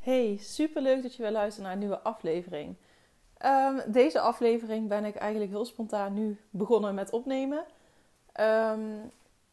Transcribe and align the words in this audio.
Hey, 0.00 0.36
super 0.36 0.82
leuk 0.82 1.02
dat 1.02 1.14
je 1.14 1.22
weer 1.22 1.32
luistert 1.32 1.64
naar 1.64 1.72
een 1.72 1.78
nieuwe 1.78 2.00
aflevering. 2.00 2.76
Ehm, 3.36 3.80
deze 3.86 4.20
aflevering 4.20 4.88
ben 4.88 5.04
ik 5.04 5.16
eigenlijk 5.16 5.50
heel 5.50 5.64
spontaan 5.64 6.14
nu 6.14 6.38
begonnen 6.50 6.94
met 6.94 7.10
opnemen. 7.10 7.64
Ehm, 8.32 8.80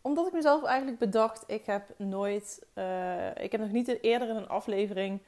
omdat 0.02 0.28
ik 0.28 0.34
mezelf 0.34 0.64
eigenlijk 0.64 1.00
bedacht, 1.00 1.44
ik 1.48 1.66
heb 1.66 1.94
nooit, 1.98 2.66
uh, 2.74 3.36
ik 3.36 3.52
heb 3.52 3.62
nog 3.62 3.72
niet 3.72 4.04
eerder 4.04 4.30
in 4.30 4.36
een 4.36 4.48
aflevering 4.48 5.22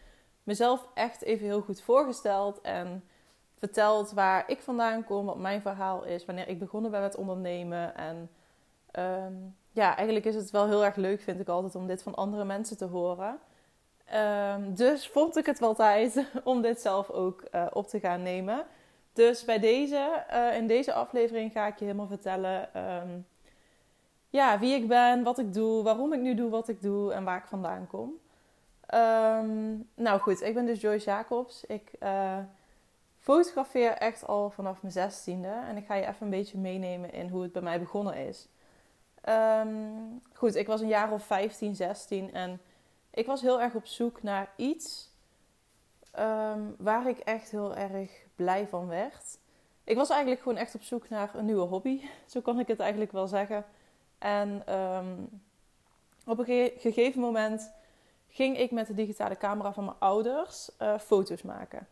mezelf 0.43 0.87
echt 0.93 1.21
even 1.21 1.45
heel 1.45 1.61
goed 1.61 1.81
voorgesteld 1.81 2.61
en 2.61 3.03
verteld 3.55 4.11
waar 4.11 4.49
ik 4.49 4.61
vandaan 4.61 5.03
kom, 5.03 5.25
wat 5.25 5.37
mijn 5.37 5.61
verhaal 5.61 6.03
is, 6.03 6.25
wanneer 6.25 6.47
ik 6.47 6.59
begonnen 6.59 6.91
ben 6.91 7.01
met 7.01 7.15
ondernemen. 7.15 7.95
En 7.95 8.29
ehm, 8.91 9.33
ja, 9.71 9.95
eigenlijk 9.95 10.25
is 10.25 10.35
het 10.35 10.51
wel 10.51 10.67
heel 10.67 10.85
erg 10.85 10.95
leuk, 10.95 11.21
vind 11.21 11.39
ik 11.39 11.47
altijd, 11.47 11.75
om 11.75 11.87
dit 11.87 12.03
van 12.03 12.15
andere 12.15 12.45
mensen 12.45 12.77
te 12.77 12.85
horen. 12.85 13.39
Um, 14.15 14.75
dus 14.75 15.07
vond 15.07 15.37
ik 15.37 15.45
het 15.45 15.59
wel 15.59 15.75
tijd 15.75 16.25
om 16.43 16.61
dit 16.61 16.81
zelf 16.81 17.09
ook 17.09 17.43
uh, 17.55 17.65
op 17.73 17.87
te 17.87 17.99
gaan 17.99 18.21
nemen. 18.21 18.65
Dus 19.13 19.45
bij 19.45 19.59
deze, 19.59 20.23
uh, 20.31 20.55
in 20.55 20.67
deze 20.67 20.93
aflevering 20.93 21.51
ga 21.51 21.67
ik 21.67 21.77
je 21.77 21.85
helemaal 21.85 22.07
vertellen 22.07 22.69
um, 22.77 23.25
ja, 24.29 24.59
wie 24.59 24.75
ik 24.75 24.87
ben, 24.87 25.23
wat 25.23 25.39
ik 25.39 25.53
doe, 25.53 25.83
waarom 25.83 26.13
ik 26.13 26.19
nu 26.19 26.35
doe 26.35 26.49
wat 26.49 26.67
ik 26.67 26.81
doe 26.81 27.13
en 27.13 27.23
waar 27.23 27.37
ik 27.37 27.45
vandaan 27.45 27.87
kom. 27.87 28.13
Um, 28.93 29.87
nou 29.95 30.19
goed, 30.19 30.41
ik 30.41 30.53
ben 30.53 30.65
dus 30.65 30.81
Joyce 30.81 31.05
Jacobs. 31.05 31.65
Ik 31.65 31.91
uh, 31.99 32.37
fotografeer 33.19 33.91
echt 33.91 34.27
al 34.27 34.49
vanaf 34.49 34.81
mijn 34.81 34.93
zestiende. 34.93 35.53
En 35.67 35.77
ik 35.77 35.85
ga 35.85 35.95
je 35.95 36.07
even 36.07 36.15
een 36.19 36.29
beetje 36.29 36.57
meenemen 36.57 37.13
in 37.13 37.29
hoe 37.29 37.41
het 37.41 37.51
bij 37.51 37.61
mij 37.61 37.79
begonnen 37.79 38.15
is. 38.15 38.47
goed, 40.33 40.55
ik 40.55 40.67
was 40.67 40.81
een 40.81 40.87
jaar 40.87 41.11
of 41.11 41.23
15, 41.23 41.75
16 41.75 42.33
en 42.33 42.61
ik 43.11 43.25
was 43.25 43.41
heel 43.41 43.61
erg 43.61 43.75
op 43.75 43.85
zoek 43.85 44.23
naar 44.23 44.53
iets 44.55 45.09
um, 46.19 46.75
waar 46.77 47.07
ik 47.07 47.19
echt 47.19 47.51
heel 47.51 47.75
erg 47.75 48.11
blij 48.35 48.67
van 48.67 48.87
werd. 48.87 49.37
Ik 49.83 49.95
was 49.95 50.09
eigenlijk 50.09 50.41
gewoon 50.41 50.57
echt 50.57 50.75
op 50.75 50.81
zoek 50.81 51.09
naar 51.09 51.35
een 51.35 51.45
nieuwe 51.45 51.65
hobby. 51.65 52.01
Zo 52.33 52.41
kan 52.41 52.59
ik 52.59 52.67
het 52.67 52.79
eigenlijk 52.79 53.11
wel 53.11 53.27
zeggen. 53.27 53.65
En 54.17 54.75
um, 54.75 55.41
op 56.25 56.39
een 56.39 56.45
ge 56.45 56.73
gegeven 56.77 57.21
moment 57.21 57.71
ging 58.27 58.57
ik 58.57 58.71
met 58.71 58.87
de 58.87 58.93
digitale 58.93 59.37
camera 59.37 59.73
van 59.73 59.85
mijn 59.85 59.99
ouders 59.99 60.69
uh, 60.81 60.99
foto's 60.99 61.41
maken. 61.41 61.87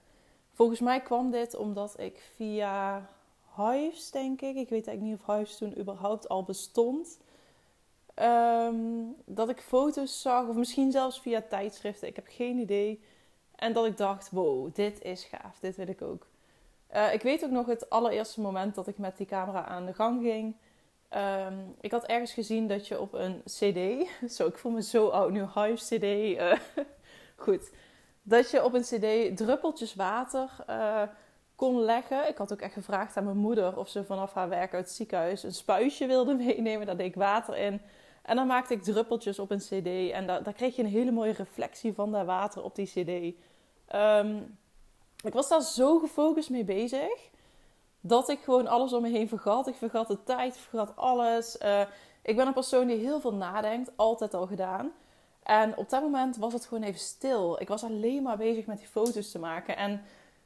Volgens 0.54 0.80
mij 0.80 1.02
kwam 1.02 1.32
dit 1.32 1.56
omdat 1.56 2.00
ik 2.00 2.32
via 2.36 3.10
Hives, 3.56 4.12
denk 4.12 4.42
ik, 4.42 4.56
ik 4.56 4.70
weet 4.70 4.88
eigenlijk 4.88 5.02
niet 5.02 5.28
of 5.28 5.36
Hives 5.36 5.58
toen 5.58 5.80
überhaupt 5.80 6.30
al 6.30 6.44
bestond, 6.44 7.20
Um, 8.22 9.16
dat 9.26 9.50
ik 9.50 9.62
foto's 9.62 10.22
zag, 10.22 10.48
of 10.48 10.56
misschien 10.56 10.92
zelfs 10.92 11.22
via 11.22 11.42
tijdschriften, 11.50 12.08
ik 12.08 12.16
heb 12.16 12.26
geen 12.30 12.58
idee. 12.58 13.04
En 13.56 13.74
dat 13.74 13.86
ik 13.86 13.98
dacht: 13.98 14.30
wow, 14.32 14.76
dit 14.76 15.02
is 15.02 15.24
gaaf, 15.24 15.60
dit 15.60 15.76
wil 15.76 15.88
ik 15.88 16.02
ook. 16.02 16.28
Uh, 16.96 17.14
ik 17.14 17.22
weet 17.22 17.44
ook 17.44 17.52
nog 17.52 17.66
het 17.66 17.90
allereerste 17.90 18.42
moment 18.42 18.76
dat 18.76 18.88
ik 18.88 18.98
met 18.98 19.18
die 19.18 19.26
camera 19.26 19.66
aan 19.66 19.86
de 19.86 19.94
gang 19.94 20.22
ging. 20.22 20.56
Um, 21.16 21.76
ik 21.82 21.92
had 21.92 22.06
ergens 22.06 22.34
gezien 22.34 22.68
dat 22.68 22.88
je 22.88 23.00
op 23.00 23.14
een 23.14 23.42
CD, 23.46 24.08
zo 24.36 24.48
ik 24.48 24.58
voel 24.58 24.72
me 24.72 24.82
zo 24.82 25.08
oud 25.08 25.32
nu, 25.32 25.42
Hive 25.42 25.96
CD, 25.96 26.04
uh, 26.40 26.54
goed, 27.46 27.72
dat 28.22 28.52
je 28.52 28.64
op 28.64 28.74
een 28.74 28.82
CD 28.82 29.38
druppeltjes 29.38 29.96
water 29.96 30.56
uh, 30.70 31.02
kon 31.56 31.80
leggen. 31.82 32.28
Ik 32.28 32.38
had 32.38 32.54
ook 32.54 32.62
echt 32.62 32.74
gevraagd 32.74 33.18
aan 33.18 33.24
mijn 33.24 33.38
moeder 33.38 33.78
of 33.78 33.90
ze 33.90 34.04
vanaf 34.04 34.34
haar 34.34 34.50
werk 34.50 34.74
uit 34.74 34.86
het 34.86 34.96
ziekenhuis 34.96 35.44
een 35.44 35.54
spuisje 35.54 36.06
wilde 36.06 36.36
meenemen. 36.46 36.86
Daar 36.86 36.98
deed 36.98 37.08
ik 37.08 37.16
water 37.16 37.58
in. 37.58 37.82
En 38.28 38.36
dan 38.36 38.48
maakte 38.48 38.74
ik 38.74 38.84
druppeltjes 38.84 39.40
op 39.40 39.52
een 39.52 39.58
cd. 39.58 40.12
En 40.12 40.28
daar, 40.28 40.54
kreeg 40.54 40.76
je 40.76 40.84
een 40.84 40.90
hele 40.90 41.12
mooie 41.12 41.32
reflectie 41.32 41.94
van 41.94 42.12
dat 42.12 42.26
water 42.26 42.64
op 42.64 42.76
die 42.76 42.86
cd. 42.86 43.36
Um, 43.96 44.58
ik 45.24 45.34
was 45.34 45.50
daar 45.50 45.62
zo 45.62 46.00
gefocust 46.00 46.50
mee 46.50 46.64
bezig. 46.64 47.30
Dat 48.00 48.30
ik 48.30 48.40
gewoon 48.40 48.68
alles 48.68 48.94
om 48.94 49.02
me 49.02 49.10
heen 49.10 49.28
vergat. 49.28 49.68
Ik 49.68 49.76
vergat 49.76 50.08
de 50.08 50.24
tijd, 50.24 50.56
ik 50.56 50.62
vergat 50.62 50.96
alles. 50.96 51.58
Uh, 51.62 51.82
ik 52.22 52.36
ben 52.36 52.48
een 52.48 52.54
persoon 52.54 52.88
die 52.88 52.98
heel 52.98 53.20
veel 53.20 53.34
nadenkt. 53.34 53.92
Altijd 53.96 54.34
al 54.34 54.48
gedaan. 54.48 54.92
En 55.44 55.78
op 55.78 55.90
dat 55.90 56.02
moment 56.02 56.38
was 56.38 56.54
het 56.54 56.66
gewoon 56.66 56.84
even 56.84 57.00
stil. 57.00 57.62
Ik 57.62 57.68
was 57.68 57.84
alleen 57.84 58.24
maar 58.24 58.38
bezig 58.38 58.66
met 58.66 58.78
die 58.78 58.88
foto's 58.88 59.32
te 59.32 59.40
maken. 59.40 59.78
En 59.78 60.02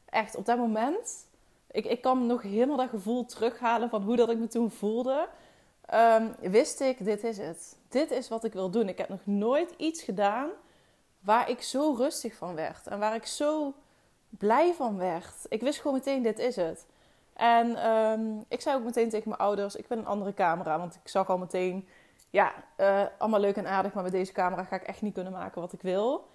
echt, 0.06 0.36
op 0.36 0.46
dat 0.46 0.58
moment... 0.58 1.30
Ik, 1.72 1.86
ik 1.86 2.02
kan 2.02 2.26
nog 2.26 2.42
helemaal 2.42 2.78
dat 2.78 2.90
gevoel 2.90 3.26
terughalen 3.26 3.90
van 3.90 4.02
hoe 4.02 4.16
dat 4.16 4.30
ik 4.30 4.38
me 4.38 4.48
toen 4.48 4.72
voelde 4.72 5.28
um, 5.94 6.36
wist 6.40 6.82
ik, 6.82 7.06
dit 7.06 7.24
is 7.24 7.38
het. 7.38 7.78
Dit 7.90 8.12
is 8.12 8.28
wat 8.28 8.44
ik 8.44 8.54
wil 8.54 8.70
doen. 8.70 8.90
Ik 8.90 8.98
heb 8.98 9.10
nog 9.10 9.26
nooit 9.26 9.74
iets 9.78 10.02
gedaan 10.02 10.50
waar 11.20 11.50
ik 11.50 11.62
zo 11.62 11.94
rustig 11.98 12.36
van 12.36 12.56
werd. 12.56 12.88
En 12.88 13.00
waar 13.00 13.16
ik 13.16 13.26
zo 13.26 13.74
blij 14.30 14.74
van 14.74 14.98
werd. 14.98 15.36
Ik 15.50 15.62
wist 15.62 15.82
gewoon 15.82 15.98
meteen, 15.98 16.24
dit 16.24 16.40
is 16.40 16.56
het. 16.56 16.86
En 17.34 17.90
um, 17.90 18.46
ik 18.48 18.62
zei 18.62 18.78
ook 18.78 18.84
meteen 18.84 19.10
tegen 19.10 19.30
mijn 19.30 19.42
ouders, 19.42 19.76
ik 19.76 19.88
wil 19.88 19.98
een 19.98 20.06
andere 20.06 20.34
camera. 20.34 20.78
Want 20.78 21.00
ik 21.04 21.10
zag 21.10 21.30
al 21.30 21.38
meteen, 21.38 21.88
ja, 22.30 22.54
uh, 22.78 23.04
allemaal 23.18 23.40
leuk 23.40 23.56
en 23.56 23.68
aardig. 23.68 23.94
Maar 23.94 24.04
met 24.04 24.12
deze 24.12 24.32
camera 24.32 24.64
ga 24.64 24.76
ik 24.76 24.84
echt 24.84 25.02
niet 25.02 25.14
kunnen 25.14 25.34
maken 25.34 25.62
wat 25.62 25.74
ik 25.74 25.82
wil. 25.82 26.28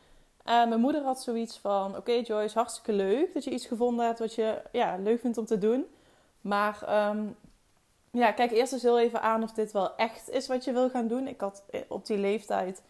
En 0.44 0.68
mijn 0.68 0.80
moeder 0.80 1.02
had 1.02 1.20
zoiets 1.20 1.58
van, 1.58 1.96
oké 1.96 2.12
Joyce, 2.12 2.58
hartstikke 2.58 2.92
leuk 2.92 3.34
dat 3.34 3.44
je 3.44 3.50
iets 3.50 3.66
gevonden 3.66 4.06
hebt 4.06 4.18
wat 4.18 4.34
je 4.34 4.62
ja, 4.72 4.96
leuk 4.96 5.20
vindt 5.20 5.38
om 5.38 5.44
te 5.44 5.58
doen. 5.58 5.86
Maar 6.40 7.08
um, 7.10 7.36
ja, 8.16 8.32
kijk 8.32 8.50
eerst 8.50 8.72
eens 8.72 8.82
heel 8.82 9.00
even 9.00 9.22
aan 9.22 9.43
of 9.43 9.53
dit 9.53 9.72
wel 9.72 9.97
echt 9.97 10.31
is 10.31 10.47
wat 10.47 10.65
je 10.65 10.72
wil 10.72 10.91
gaan 10.91 11.09
doen. 11.09 11.28
Ik 11.28 11.41
had 11.41 11.65
eh, 11.71 11.81
op 11.88 12.06
die 12.06 12.19
leeftijd 12.19 12.82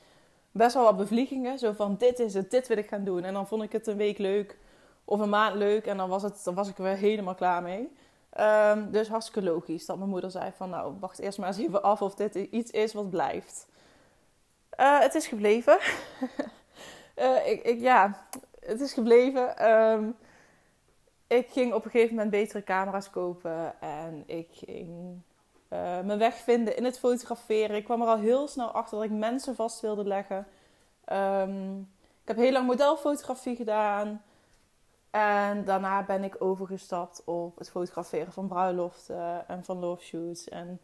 best 0.51 0.75
wel 0.75 0.85
wat 0.85 0.97
bevliegingen. 0.97 1.59
Zo 1.59 1.73
van, 1.73 1.97
dit 1.99 2.19
is 2.19 2.35
het, 2.35 2.51
dit 2.51 2.69
wil 2.69 2.77
ik 2.77 2.89
gaan 2.89 3.05
doen. 3.05 3.25
En 3.25 3.35
dan 3.35 3.47
vond 3.47 3.63
ik 3.63 3.73
het 3.73 3.87
een 3.87 3.97
week 3.97 4.19
leuk 4.19 4.59
of 5.05 5.21
een 5.21 5.29
maand 5.29 5.55
leuk. 5.55 5.87
En 5.87 5.97
dan 5.97 6.09
was, 6.09 6.23
het, 6.23 6.41
dan 6.45 6.55
was 6.55 6.69
ik 6.69 6.79
er 6.79 6.83
weer 6.83 6.97
helemaal 6.97 7.35
klaar 7.35 7.63
mee. 7.63 7.93
Um, 8.41 8.91
dus 8.91 9.09
hartstikke 9.09 9.51
logisch 9.51 9.87
dat 9.87 9.97
mijn 9.97 10.11
moeder 10.11 10.31
zei 10.31 10.53
van... 10.57 10.71
nou, 10.71 10.95
wacht 11.01 11.19
eerst 11.19 11.39
maar 11.39 11.49
eens 11.49 11.59
even 11.59 11.83
af 11.83 12.03
of 12.03 12.15
dit 12.15 12.35
iets 12.35 12.71
is 12.71 12.93
wat 12.93 13.11
blijft. 13.11 13.67
Uh, 14.81 15.01
het 15.01 15.15
is 15.15 15.27
gebleven. 15.27 15.79
uh, 17.17 17.49
ik, 17.53 17.63
ik, 17.63 17.81
ja, 17.81 18.27
het 18.61 18.81
is 18.81 18.93
gebleven. 18.93 19.71
Um, 19.71 20.17
ik 21.27 21.49
ging 21.51 21.73
op 21.73 21.85
een 21.85 21.91
gegeven 21.91 22.15
moment 22.15 22.31
betere 22.31 22.65
camera's 22.65 23.11
kopen 23.11 23.81
en 23.81 24.23
ik 24.27 24.49
ging 24.51 25.21
uh, 25.69 26.01
mijn 26.01 26.19
weg 26.19 26.35
vinden 26.35 26.77
in 26.77 26.85
het 26.85 26.99
fotograferen. 26.99 27.77
Ik 27.77 27.85
kwam 27.85 28.03
er 28.03 28.09
al 28.09 28.19
heel 28.19 28.49
snel 28.49 28.71
achter 28.71 28.97
dat 28.97 29.07
ik 29.07 29.13
mensen 29.13 29.55
vast 29.55 29.81
wilde 29.81 30.05
leggen. 30.05 30.47
Um, 31.13 31.79
ik 32.23 32.29
heb 32.29 32.37
heel 32.37 32.53
lang 32.53 32.67
modelfotografie 32.67 33.57
gedaan. 33.57 34.23
En 35.11 35.65
daarna 35.65 36.03
ben 36.03 36.25
ik 36.25 36.37
overgestapt 36.39 37.23
op 37.25 37.59
het 37.59 37.71
fotograferen 37.71 38.33
van 38.33 38.49
bruiloften 38.49 39.49
en 39.49 39.65
van 39.65 39.79
love 39.79 40.03
shoots 40.03 40.49
en 40.49 40.81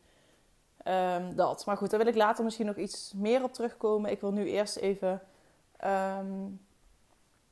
um, 0.86 1.36
dat. 1.36 1.66
Maar 1.66 1.76
goed, 1.76 1.90
daar 1.90 1.98
wil 1.98 2.08
ik 2.08 2.16
later 2.16 2.44
misschien 2.44 2.66
nog 2.66 2.76
iets 2.76 3.12
meer 3.16 3.42
op 3.42 3.52
terugkomen. 3.52 4.10
Ik 4.10 4.20
wil 4.20 4.32
nu 4.32 4.46
eerst 4.46 4.76
even 4.76 5.22
um, 5.84 6.60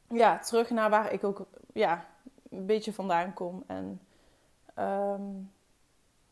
ja, 0.09 0.39
terug 0.39 0.71
naar 0.71 0.91
waar 0.91 1.13
ik 1.13 1.25
ook 1.25 1.47
ja, 1.73 2.07
een 2.51 2.67
beetje 2.67 2.93
vandaan 2.93 3.35
kom. 3.35 3.65
En 3.67 4.01
um, 4.79 5.53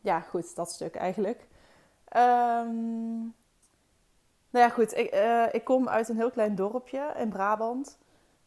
ja, 0.01 0.19
goed, 0.19 0.55
dat 0.55 0.71
stuk 0.71 0.95
eigenlijk. 0.95 1.47
Um, 2.17 3.35
nou 4.49 4.65
ja, 4.65 4.69
goed. 4.69 4.97
Ik, 4.97 5.13
uh, 5.13 5.45
ik 5.51 5.63
kom 5.63 5.89
uit 5.89 6.09
een 6.09 6.15
heel 6.15 6.31
klein 6.31 6.55
dorpje 6.55 7.13
in 7.17 7.29
Brabant. 7.29 7.97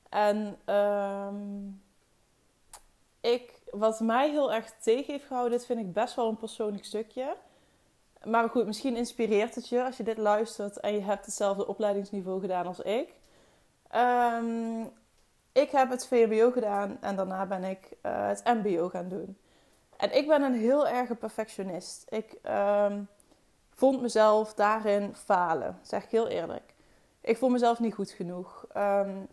En 0.09 0.59
um, 0.75 1.82
ik, 3.21 3.61
wat 3.71 4.00
mij 4.00 4.31
heel 4.31 4.53
erg 4.53 4.72
tegen 4.81 5.12
heeft 5.12 5.27
gehouden, 5.27 5.59
dit 5.59 5.66
vind 5.66 5.81
ik 5.81 5.93
best 5.93 6.15
wel 6.15 6.28
een 6.28 6.37
persoonlijk 6.37 6.84
stukje. 6.84 7.37
Maar 8.25 8.50
goed, 8.50 8.66
misschien 8.66 8.97
inspireert 8.97 9.55
het 9.55 9.69
je 9.69 9.84
als 9.84 9.97
je 9.97 10.03
dit 10.03 10.19
luistert 10.19 10.81
en 10.81 10.93
je 10.93 11.00
hebt 11.00 11.25
hetzelfde 11.25 11.66
opleidingsniveau 11.66 12.41
gedaan 12.41 12.66
als 12.66 12.81
ik. 12.81 13.15
Um, 13.94 14.91
ik 15.52 15.70
heb 15.70 15.90
het 15.90 16.06
VMBO 16.06 16.50
gedaan 16.50 16.99
en 17.00 17.16
daarna 17.16 17.46
ben 17.46 17.64
ik 17.64 17.88
uh, 18.02 18.26
het 18.26 18.44
MBO 18.44 18.88
gaan 18.88 19.08
doen. 19.08 19.37
En 19.96 20.16
ik 20.16 20.26
ben 20.26 20.43
een 20.43 20.54
heel 20.54 20.88
erge 20.88 21.14
perfectionist. 21.14 22.04
Ik 22.08 22.37
um, 22.87 23.08
vond 23.75 24.00
mezelf 24.00 24.54
daarin 24.54 25.14
falen, 25.14 25.78
zeg 25.82 26.04
ik 26.04 26.10
heel 26.10 26.28
eerlijk. 26.28 26.75
Ik 27.20 27.38
vond 27.38 27.52
mezelf 27.52 27.81
niet 27.81 27.94
goed 27.94 28.10
genoeg. 28.10 28.66
Um, 28.76 29.28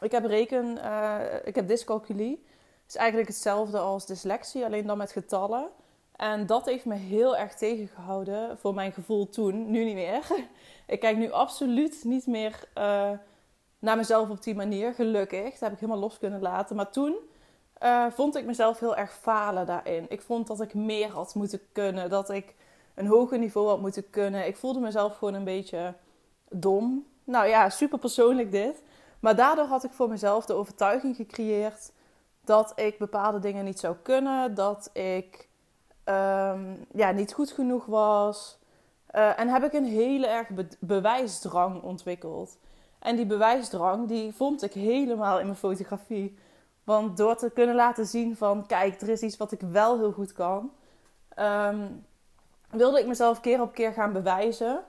ik 0.00 0.12
heb 0.12 0.24
reken, 0.24 0.76
uh, 0.76 1.20
ik 1.44 1.54
heb 1.54 1.68
dyscalculie. 1.68 2.44
Het 2.82 2.94
is 2.94 2.96
eigenlijk 2.96 3.28
hetzelfde 3.28 3.78
als 3.78 4.06
dyslexie, 4.06 4.64
alleen 4.64 4.86
dan 4.86 4.98
met 4.98 5.12
getallen. 5.12 5.68
En 6.16 6.46
dat 6.46 6.64
heeft 6.66 6.84
me 6.84 6.94
heel 6.94 7.36
erg 7.36 7.54
tegengehouden 7.54 8.58
voor 8.58 8.74
mijn 8.74 8.92
gevoel 8.92 9.28
toen, 9.28 9.70
nu 9.70 9.84
niet 9.84 9.94
meer. 9.94 10.26
ik 10.86 11.00
kijk 11.00 11.16
nu 11.16 11.30
absoluut 11.30 12.04
niet 12.04 12.26
meer. 12.26 12.68
Uh, 12.78 13.10
naar 13.84 13.96
mezelf 13.96 14.30
op 14.30 14.42
die 14.42 14.54
manier, 14.54 14.94
gelukkig. 14.94 15.50
Dat 15.50 15.60
heb 15.60 15.72
ik 15.72 15.78
helemaal 15.78 16.00
los 16.00 16.18
kunnen 16.18 16.40
laten. 16.40 16.76
Maar 16.76 16.90
toen 16.90 17.16
uh, 17.82 18.06
vond 18.10 18.36
ik 18.36 18.44
mezelf 18.44 18.80
heel 18.80 18.96
erg 18.96 19.12
falen 19.12 19.66
daarin. 19.66 20.06
Ik 20.08 20.22
vond 20.22 20.46
dat 20.46 20.60
ik 20.60 20.74
meer 20.74 21.10
had 21.10 21.34
moeten 21.34 21.60
kunnen, 21.72 22.10
dat 22.10 22.30
ik 22.30 22.54
een 22.94 23.06
hoger 23.06 23.38
niveau 23.38 23.68
had 23.68 23.80
moeten 23.80 24.10
kunnen. 24.10 24.46
Ik 24.46 24.56
voelde 24.56 24.80
mezelf 24.80 25.16
gewoon 25.16 25.34
een 25.34 25.44
beetje 25.44 25.94
dom. 26.50 27.06
Nou 27.24 27.46
ja, 27.46 27.70
super 27.70 27.98
persoonlijk 27.98 28.50
dit. 28.50 28.82
Maar 29.20 29.36
daardoor 29.36 29.66
had 29.66 29.84
ik 29.84 29.92
voor 29.92 30.08
mezelf 30.08 30.46
de 30.46 30.52
overtuiging 30.52 31.16
gecreëerd 31.16 31.92
dat 32.44 32.72
ik 32.76 32.98
bepaalde 32.98 33.38
dingen 33.38 33.64
niet 33.64 33.80
zou 33.80 33.96
kunnen, 34.02 34.54
dat 34.54 34.90
ik 34.92 35.48
ehm, 36.04 36.74
ja, 36.94 37.10
niet 37.10 37.32
goed 37.32 37.50
genoeg 37.50 37.86
was. 37.86 38.58
Uh, 39.14 39.38
en 39.38 39.48
heb 39.48 39.64
ik 39.64 39.72
een 39.72 39.84
hele 39.84 40.26
erg 40.26 40.48
bewijsdrang 40.78 41.82
ontwikkeld. 41.82 42.58
En 43.04 43.16
die 43.16 43.26
bewijsdrang, 43.26 44.08
die 44.08 44.34
vond 44.34 44.62
ik 44.62 44.72
helemaal 44.72 45.38
in 45.38 45.46
mijn 45.46 45.58
fotografie. 45.58 46.38
Want 46.84 47.16
door 47.16 47.36
te 47.36 47.50
kunnen 47.50 47.74
laten 47.74 48.06
zien 48.06 48.36
van, 48.36 48.66
kijk, 48.66 49.00
er 49.00 49.08
is 49.08 49.20
iets 49.20 49.36
wat 49.36 49.52
ik 49.52 49.60
wel 49.60 49.98
heel 49.98 50.12
goed 50.12 50.32
kan, 50.32 50.72
ehm, 51.28 51.86
wilde 52.70 53.00
ik 53.00 53.06
mezelf 53.06 53.40
keer 53.40 53.60
op 53.60 53.74
keer 53.74 53.92
gaan 53.92 54.12
bewijzen 54.12 54.84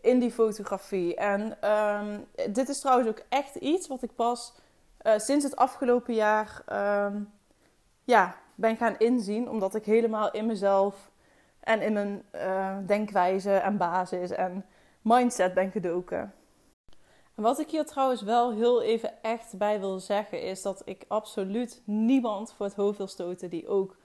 in 0.00 0.18
die 0.18 0.30
fotografie. 0.30 1.14
En 1.14 1.56
ehm, 1.60 2.20
dit 2.50 2.68
is 2.68 2.80
trouwens 2.80 3.08
ook 3.08 3.22
echt 3.28 3.54
iets 3.54 3.88
wat 3.88 4.02
ik 4.02 4.14
pas 4.14 4.52
uh, 5.02 5.18
sinds 5.18 5.44
het 5.44 5.56
afgelopen 5.56 6.14
jaar 6.14 6.62
um, 7.04 7.32
ja, 8.04 8.36
ben 8.54 8.76
gaan 8.76 8.98
inzien. 8.98 9.48
Omdat 9.48 9.74
ik 9.74 9.84
helemaal 9.84 10.30
in 10.30 10.46
mezelf 10.46 11.10
en 11.60 11.80
in 11.80 11.92
mijn 11.92 12.22
uh, 12.34 12.76
denkwijze 12.86 13.52
en 13.52 13.76
basis 13.76 14.30
en 14.30 14.64
mindset 15.02 15.54
ben 15.54 15.70
gedoken. 15.70 16.34
Wat 17.34 17.58
ik 17.58 17.70
hier 17.70 17.86
trouwens 17.86 18.22
wel 18.22 18.52
heel 18.52 18.82
even 18.82 19.22
echt 19.22 19.58
bij 19.58 19.80
wil 19.80 20.00
zeggen 20.00 20.42
is 20.42 20.62
dat 20.62 20.82
ik 20.84 21.04
absoluut 21.08 21.82
niemand 21.84 22.52
voor 22.52 22.66
het 22.66 22.74
hoofd 22.74 22.98
wil 22.98 23.06
stoten 23.06 23.50
die 23.50 23.68
ook 23.68 23.96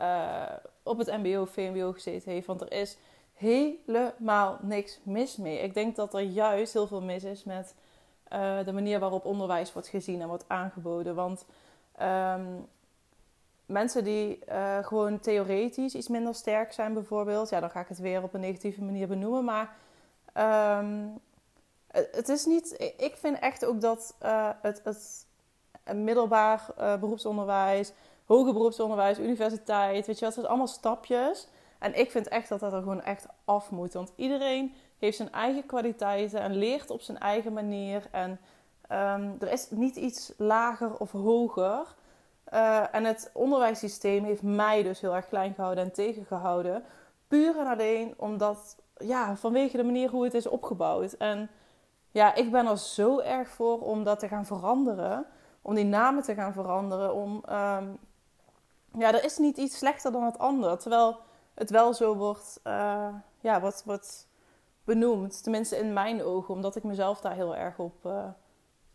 uh, 0.00 0.42
op 0.82 0.98
het 0.98 1.06
MBO, 1.06 1.44
VMBO 1.44 1.92
gezeten 1.92 2.32
heeft. 2.32 2.46
Want 2.46 2.60
er 2.60 2.72
is 2.72 2.96
helemaal 3.34 4.58
niks 4.62 5.00
mis 5.02 5.36
mee. 5.36 5.58
Ik 5.58 5.74
denk 5.74 5.96
dat 5.96 6.14
er 6.14 6.20
juist 6.20 6.72
heel 6.72 6.86
veel 6.86 7.02
mis 7.02 7.24
is 7.24 7.44
met 7.44 7.74
uh, 8.32 8.64
de 8.64 8.72
manier 8.72 8.98
waarop 8.98 9.24
onderwijs 9.24 9.72
wordt 9.72 9.88
gezien 9.88 10.20
en 10.20 10.28
wordt 10.28 10.48
aangeboden. 10.48 11.14
Want 11.14 11.44
um, 12.02 12.66
mensen 13.66 14.04
die 14.04 14.38
uh, 14.48 14.78
gewoon 14.84 15.20
theoretisch 15.20 15.94
iets 15.94 16.08
minder 16.08 16.34
sterk 16.34 16.72
zijn, 16.72 16.94
bijvoorbeeld, 16.94 17.48
ja, 17.48 17.60
dan 17.60 17.70
ga 17.70 17.80
ik 17.80 17.88
het 17.88 17.98
weer 17.98 18.22
op 18.22 18.34
een 18.34 18.40
negatieve 18.40 18.82
manier 18.82 19.08
benoemen. 19.08 19.44
Maar 19.44 19.76
um, 20.78 21.20
het 21.92 22.28
is 22.28 22.44
niet. 22.44 22.94
Ik 22.96 23.16
vind 23.16 23.38
echt 23.38 23.64
ook 23.64 23.80
dat 23.80 24.14
uh, 24.22 24.48
het, 24.62 24.80
het 24.84 25.26
middelbaar 25.94 26.66
beroepsonderwijs, 26.76 27.92
hoger 28.24 28.52
beroepsonderwijs, 28.52 29.18
universiteit, 29.18 30.06
weet 30.06 30.18
je 30.18 30.24
wat, 30.24 30.34
het 30.34 30.44
is 30.44 30.50
allemaal 30.50 30.66
stapjes. 30.66 31.48
En 31.78 31.98
ik 31.98 32.10
vind 32.10 32.28
echt 32.28 32.48
dat 32.48 32.60
dat 32.60 32.72
er 32.72 32.82
gewoon 32.82 33.02
echt 33.02 33.26
af 33.44 33.70
moet. 33.70 33.92
Want 33.92 34.12
iedereen 34.16 34.74
heeft 34.98 35.16
zijn 35.16 35.32
eigen 35.32 35.66
kwaliteiten 35.66 36.40
en 36.40 36.56
leert 36.56 36.90
op 36.90 37.00
zijn 37.00 37.18
eigen 37.18 37.52
manier. 37.52 38.08
En 38.10 38.30
um, 38.90 39.36
er 39.40 39.52
is 39.52 39.70
niet 39.70 39.96
iets 39.96 40.32
lager 40.36 40.96
of 40.98 41.12
hoger. 41.12 41.94
En 42.92 43.04
het 43.04 43.30
onderwijssysteem 43.32 44.24
heeft 44.24 44.42
mij 44.42 44.82
dus 44.82 45.00
heel 45.00 45.14
erg 45.14 45.28
klein 45.28 45.54
gehouden 45.54 45.84
en 45.84 45.92
tegengehouden. 45.92 46.84
Puur 47.28 47.58
en 47.58 47.66
alleen 47.66 48.14
omdat, 48.16 48.76
ja, 48.96 49.36
vanwege 49.36 49.76
de 49.76 49.84
manier 49.84 50.10
hoe 50.10 50.24
het 50.24 50.34
is 50.34 50.46
opgebouwd. 50.46 51.12
En 51.12 51.50
ja, 52.12 52.34
ik 52.34 52.50
ben 52.50 52.66
er 52.66 52.78
zo 52.78 53.18
erg 53.18 53.48
voor 53.48 53.80
om 53.80 54.04
dat 54.04 54.18
te 54.18 54.28
gaan 54.28 54.46
veranderen. 54.46 55.26
Om 55.62 55.74
die 55.74 55.84
namen 55.84 56.22
te 56.22 56.34
gaan 56.34 56.52
veranderen. 56.52 57.14
Om, 57.14 57.34
um, 57.50 57.98
ja, 58.98 59.14
er 59.14 59.24
is 59.24 59.38
niet 59.38 59.56
iets 59.56 59.78
slechter 59.78 60.12
dan 60.12 60.24
het 60.24 60.38
andere. 60.38 60.76
Terwijl 60.76 61.18
het 61.54 61.70
wel 61.70 61.94
zo 61.94 62.14
wordt, 62.14 62.60
uh, 62.64 63.08
ja, 63.40 63.60
wordt, 63.60 63.82
wordt 63.84 64.28
benoemd. 64.84 65.42
Tenminste 65.42 65.76
in 65.76 65.92
mijn 65.92 66.22
ogen, 66.22 66.54
omdat 66.54 66.76
ik 66.76 66.82
mezelf 66.82 67.20
daar 67.20 67.34
heel 67.34 67.56
erg 67.56 67.78
op 67.78 68.06
uh, 68.06 68.24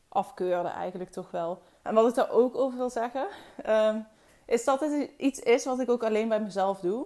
afkeurde 0.09 0.69
eigenlijk 0.69 1.11
toch 1.11 1.31
wel. 1.31 1.61
En 1.81 1.93
wat 1.93 2.07
ik 2.07 2.15
daar 2.15 2.31
ook 2.31 2.55
over 2.55 2.77
wil 2.77 2.89
zeggen, 2.89 3.27
um, 3.65 4.07
is 4.45 4.63
dat 4.63 4.79
het 4.79 5.11
iets 5.17 5.39
is 5.39 5.65
wat 5.65 5.79
ik 5.79 5.89
ook 5.89 6.03
alleen 6.03 6.29
bij 6.29 6.41
mezelf 6.41 6.79
doe. 6.79 7.05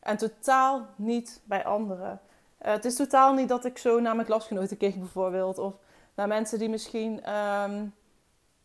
En 0.00 0.16
totaal 0.16 0.86
niet 0.96 1.42
bij 1.44 1.64
anderen. 1.64 2.20
Uh, 2.64 2.72
het 2.72 2.84
is 2.84 2.96
totaal 2.96 3.34
niet 3.34 3.48
dat 3.48 3.64
ik 3.64 3.78
zo 3.78 4.00
naar 4.00 4.14
mijn 4.14 4.26
klasgenoten 4.26 4.76
keek 4.76 4.98
bijvoorbeeld. 4.98 5.58
Of 5.58 5.74
naar 6.14 6.28
mensen 6.28 6.58
die 6.58 6.68
misschien... 6.68 7.32
Um, 7.34 7.94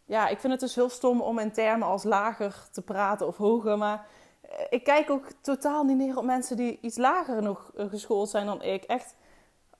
ja, 0.06 0.28
ik 0.28 0.40
vind 0.40 0.54
het 0.54 0.62
dus 0.62 0.76
heel 0.76 0.90
stom 0.90 1.22
om 1.22 1.40
in 1.40 1.52
termen 1.52 1.88
als 1.88 2.04
lager 2.04 2.68
te 2.72 2.82
praten 2.82 3.28
of 3.28 3.38
hoger. 3.38 3.78
Maar 3.78 4.06
ik 4.70 4.84
kijk 4.84 5.10
ook 5.10 5.28
totaal 5.42 5.84
niet 5.84 5.98
neer 5.98 6.18
op 6.18 6.24
mensen 6.24 6.58
die 6.58 6.80
iets 6.82 6.98
lager 6.98 7.42
nog 7.42 7.72
eh, 7.76 7.86
geschoold 7.90 8.30
zijn 8.30 8.46
dan 8.46 8.62
ik. 8.62 8.84
Echt 8.84 9.16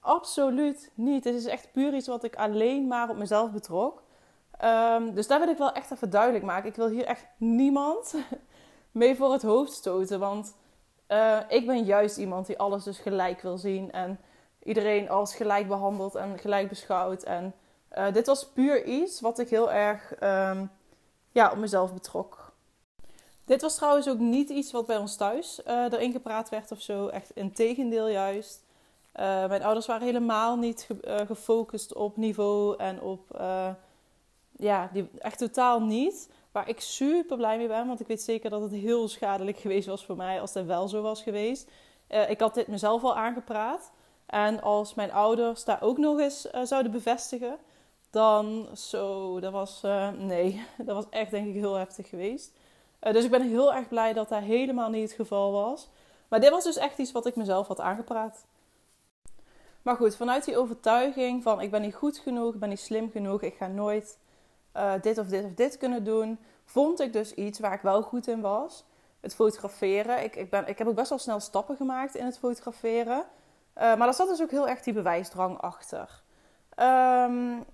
absoluut 0.00 0.90
niet. 0.94 1.24
Het 1.24 1.34
is 1.34 1.46
echt 1.46 1.72
puur 1.72 1.94
iets 1.94 2.06
wat 2.06 2.24
ik 2.24 2.36
alleen 2.36 2.86
maar 2.86 3.10
op 3.10 3.16
mezelf 3.16 3.50
betrok. 3.50 4.02
Um, 4.64 5.14
dus 5.14 5.26
daar 5.26 5.40
wil 5.40 5.48
ik 5.48 5.58
wel 5.58 5.72
echt 5.72 5.90
even 5.90 6.10
duidelijk 6.10 6.44
maken. 6.44 6.68
Ik 6.68 6.76
wil 6.76 6.88
hier 6.88 7.04
echt 7.04 7.26
niemand 7.36 8.14
mee 8.92 9.16
voor 9.16 9.32
het 9.32 9.42
hoofd 9.42 9.72
stoten. 9.72 10.20
Want 10.20 10.54
uh, 11.08 11.38
ik 11.48 11.66
ben 11.66 11.84
juist 11.84 12.16
iemand 12.16 12.46
die 12.46 12.58
alles 12.58 12.84
dus 12.84 12.98
gelijk 12.98 13.40
wil 13.40 13.58
zien. 13.58 13.92
En 13.92 14.20
iedereen 14.62 15.10
als 15.10 15.34
gelijk 15.34 15.68
behandelt 15.68 16.14
en 16.14 16.38
gelijk 16.38 16.68
beschouwt. 16.68 17.22
En 17.22 17.54
uh, 17.98 18.12
dit 18.12 18.26
was 18.26 18.46
puur 18.46 18.84
iets 18.84 19.20
wat 19.20 19.38
ik 19.38 19.48
heel 19.48 19.72
erg 19.72 20.12
um, 20.22 20.70
ja, 21.30 21.50
op 21.50 21.58
mezelf 21.58 21.92
betrok. 21.92 22.52
Dit 23.44 23.62
was 23.62 23.74
trouwens 23.74 24.08
ook 24.08 24.18
niet 24.18 24.48
iets 24.48 24.72
wat 24.72 24.86
bij 24.86 24.96
ons 24.96 25.16
thuis 25.16 25.60
uh, 25.66 25.84
erin 25.92 26.12
gepraat 26.12 26.48
werd 26.48 26.72
of 26.72 26.80
zo. 26.80 27.06
Echt 27.06 27.30
in 27.30 27.52
tegendeel 27.52 28.08
juist. 28.08 28.66
Mijn 29.48 29.62
ouders 29.62 29.86
waren 29.86 30.06
helemaal 30.06 30.56
niet 30.56 30.82
ge 30.82 31.24
gefocust 31.26 31.94
op 31.94 32.16
niveau 32.16 32.76
en 32.76 33.00
op... 33.00 33.20
ja, 34.56 34.90
die, 34.92 35.10
echt 35.18 35.38
totaal 35.38 35.80
niet. 35.80 36.28
Waar 36.52 36.68
ik 36.68 36.80
super 36.80 37.36
blij 37.36 37.56
mee 37.56 37.68
ben. 37.68 37.86
Want 37.86 38.00
ik 38.00 38.06
weet 38.06 38.22
zeker 38.22 38.50
dat 38.50 38.62
het 38.62 38.70
heel 38.70 39.08
schadelijk 39.08 39.58
geweest 39.58 39.86
was 39.86 40.04
voor 40.04 40.16
mij 40.16 40.40
als 40.40 40.52
dat 40.52 40.64
wel 40.64 40.88
zo 40.88 41.02
was 41.02 41.22
geweest. 41.22 41.70
ik 42.28 42.40
had 42.40 42.54
dit 42.54 42.66
mezelf 42.66 43.04
al 43.04 43.16
aangepraat. 43.16 43.92
En 44.26 44.62
als 44.62 44.94
mijn 44.94 45.12
ouders 45.12 45.64
daar 45.64 45.82
ook 45.82 45.98
nog 45.98 46.18
eens 46.18 46.40
zouden 46.62 46.92
bevestigen... 46.92 47.58
Dan 48.10 48.68
zo, 48.76 49.40
dat 49.40 49.52
was... 49.52 49.80
nee, 50.16 50.64
dat 50.86 50.94
was 50.94 51.04
echt 51.10 51.30
denk 51.30 51.46
ik 51.46 51.54
heel 51.54 51.74
heftig 51.74 52.08
geweest. 52.08 52.52
Dus 53.00 53.24
ik 53.24 53.30
ben 53.30 53.48
heel 53.48 53.74
erg 53.74 53.88
blij 53.88 54.12
dat 54.12 54.28
dat 54.28 54.42
helemaal 54.42 54.90
niet 54.90 55.02
het 55.02 55.12
geval 55.12 55.52
was. 55.52 55.88
Maar 56.28 56.40
dit 56.40 56.50
was 56.50 56.64
dus 56.64 56.76
echt 56.76 56.98
iets 56.98 57.12
wat 57.12 57.26
ik 57.26 57.36
mezelf 57.36 57.66
had 57.66 57.80
aangepraat. 57.80 58.44
Maar 59.82 59.96
goed, 59.96 60.16
vanuit 60.16 60.44
die 60.44 60.56
overtuiging 60.56 61.42
van 61.42 61.60
ik 61.60 61.70
ben 61.70 61.80
niet 61.80 61.94
goed 61.94 62.18
genoeg, 62.18 62.54
ik 62.54 62.60
ben 62.60 62.68
niet 62.68 62.80
slim 62.80 63.10
genoeg, 63.10 63.42
ik 63.42 63.54
ga 63.54 63.66
nooit 63.66 64.18
uh, 64.78 64.92
dit 65.00 65.18
of 65.18 65.26
dit 65.26 65.44
of 65.44 65.54
dit 65.54 65.76
kunnen 65.76 66.04
doen, 66.04 66.38
vond 66.64 67.00
ik 67.00 67.12
dus 67.12 67.34
iets 67.34 67.58
waar 67.58 67.72
ik 67.72 67.80
wel 67.80 68.02
goed 68.02 68.26
in 68.26 68.40
was. 68.40 68.84
Het 69.20 69.34
fotograferen. 69.34 70.24
Ik, 70.24 70.36
ik, 70.36 70.50
ben, 70.50 70.66
ik 70.66 70.78
heb 70.78 70.86
ook 70.86 70.94
best 70.94 71.08
wel 71.08 71.18
snel 71.18 71.40
stappen 71.40 71.76
gemaakt 71.76 72.14
in 72.14 72.24
het 72.24 72.38
fotograferen. 72.38 73.16
Uh, 73.18 73.24
maar 73.74 73.96
daar 73.96 74.14
zat 74.14 74.28
dus 74.28 74.42
ook 74.42 74.50
heel 74.50 74.68
erg 74.68 74.80
die 74.80 74.92
bewijsdrang 74.92 75.60
achter. 75.60 76.22
Um, 76.76 77.64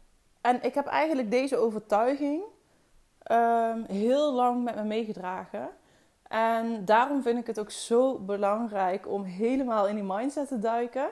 en 0.40 0.62
ik 0.62 0.74
heb 0.74 0.86
eigenlijk 0.86 1.30
deze 1.30 1.56
overtuiging 1.56 2.42
um, 3.32 3.84
heel 3.88 4.32
lang 4.32 4.64
met 4.64 4.74
me 4.74 4.82
meegedragen. 4.82 5.68
En 6.28 6.84
daarom 6.84 7.22
vind 7.22 7.38
ik 7.38 7.46
het 7.46 7.58
ook 7.58 7.70
zo 7.70 8.18
belangrijk 8.18 9.08
om 9.08 9.24
helemaal 9.24 9.88
in 9.88 9.94
die 9.94 10.04
mindset 10.04 10.48
te 10.48 10.58
duiken. 10.58 11.08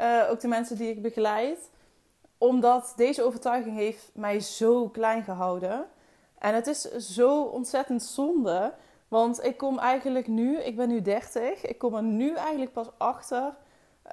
Uh, 0.00 0.30
ook 0.30 0.40
de 0.40 0.48
mensen 0.48 0.76
die 0.76 0.90
ik 0.90 1.02
begeleid. 1.02 1.70
Omdat 2.38 2.92
deze 2.96 3.22
overtuiging 3.22 3.76
heeft 3.76 4.10
mij 4.14 4.40
zo 4.40 4.88
klein 4.88 5.24
gehouden. 5.24 5.86
En 6.38 6.54
het 6.54 6.66
is 6.66 6.82
zo 6.90 7.42
ontzettend 7.42 8.02
zonde. 8.02 8.72
Want 9.08 9.44
ik 9.44 9.56
kom 9.56 9.78
eigenlijk 9.78 10.26
nu, 10.26 10.58
ik 10.58 10.76
ben 10.76 10.88
nu 10.88 11.02
30, 11.02 11.64
ik 11.64 11.78
kom 11.78 11.94
er 11.94 12.02
nu 12.02 12.34
eigenlijk 12.34 12.72
pas 12.72 12.88
achter 12.96 13.54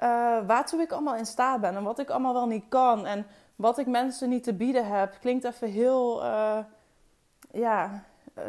uh, 0.02 0.46
waartoe 0.46 0.80
ik 0.80 0.92
allemaal 0.92 1.16
in 1.16 1.26
staat 1.26 1.60
ben. 1.60 1.76
En 1.76 1.82
wat 1.82 1.98
ik 1.98 2.10
allemaal 2.10 2.32
wel 2.32 2.46
niet 2.46 2.64
kan. 2.68 3.06
En 3.06 3.26
wat 3.56 3.78
ik 3.78 3.86
mensen 3.86 4.28
niet 4.28 4.44
te 4.44 4.54
bieden 4.54 4.86
heb. 4.86 5.16
Klinkt 5.20 5.44
even 5.44 5.68
heel... 5.68 6.24
Uh, 6.24 6.58
ja, 7.52 8.04
uh, 8.38 8.44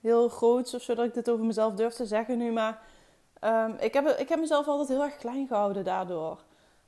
heel 0.00 0.28
groots 0.28 0.74
of 0.74 0.82
zo 0.82 0.94
dat 0.94 1.04
ik 1.04 1.14
dit 1.14 1.30
over 1.30 1.44
mezelf 1.44 1.74
durf 1.74 1.94
te 1.94 2.06
zeggen 2.06 2.38
nu. 2.38 2.52
Maar 2.52 2.78
um, 3.40 3.76
ik, 3.78 3.94
heb, 3.94 4.06
ik 4.06 4.28
heb 4.28 4.38
mezelf 4.38 4.66
altijd 4.66 4.88
heel 4.88 5.02
erg 5.02 5.16
klein 5.16 5.46
gehouden 5.46 5.84
daardoor. 5.84 6.38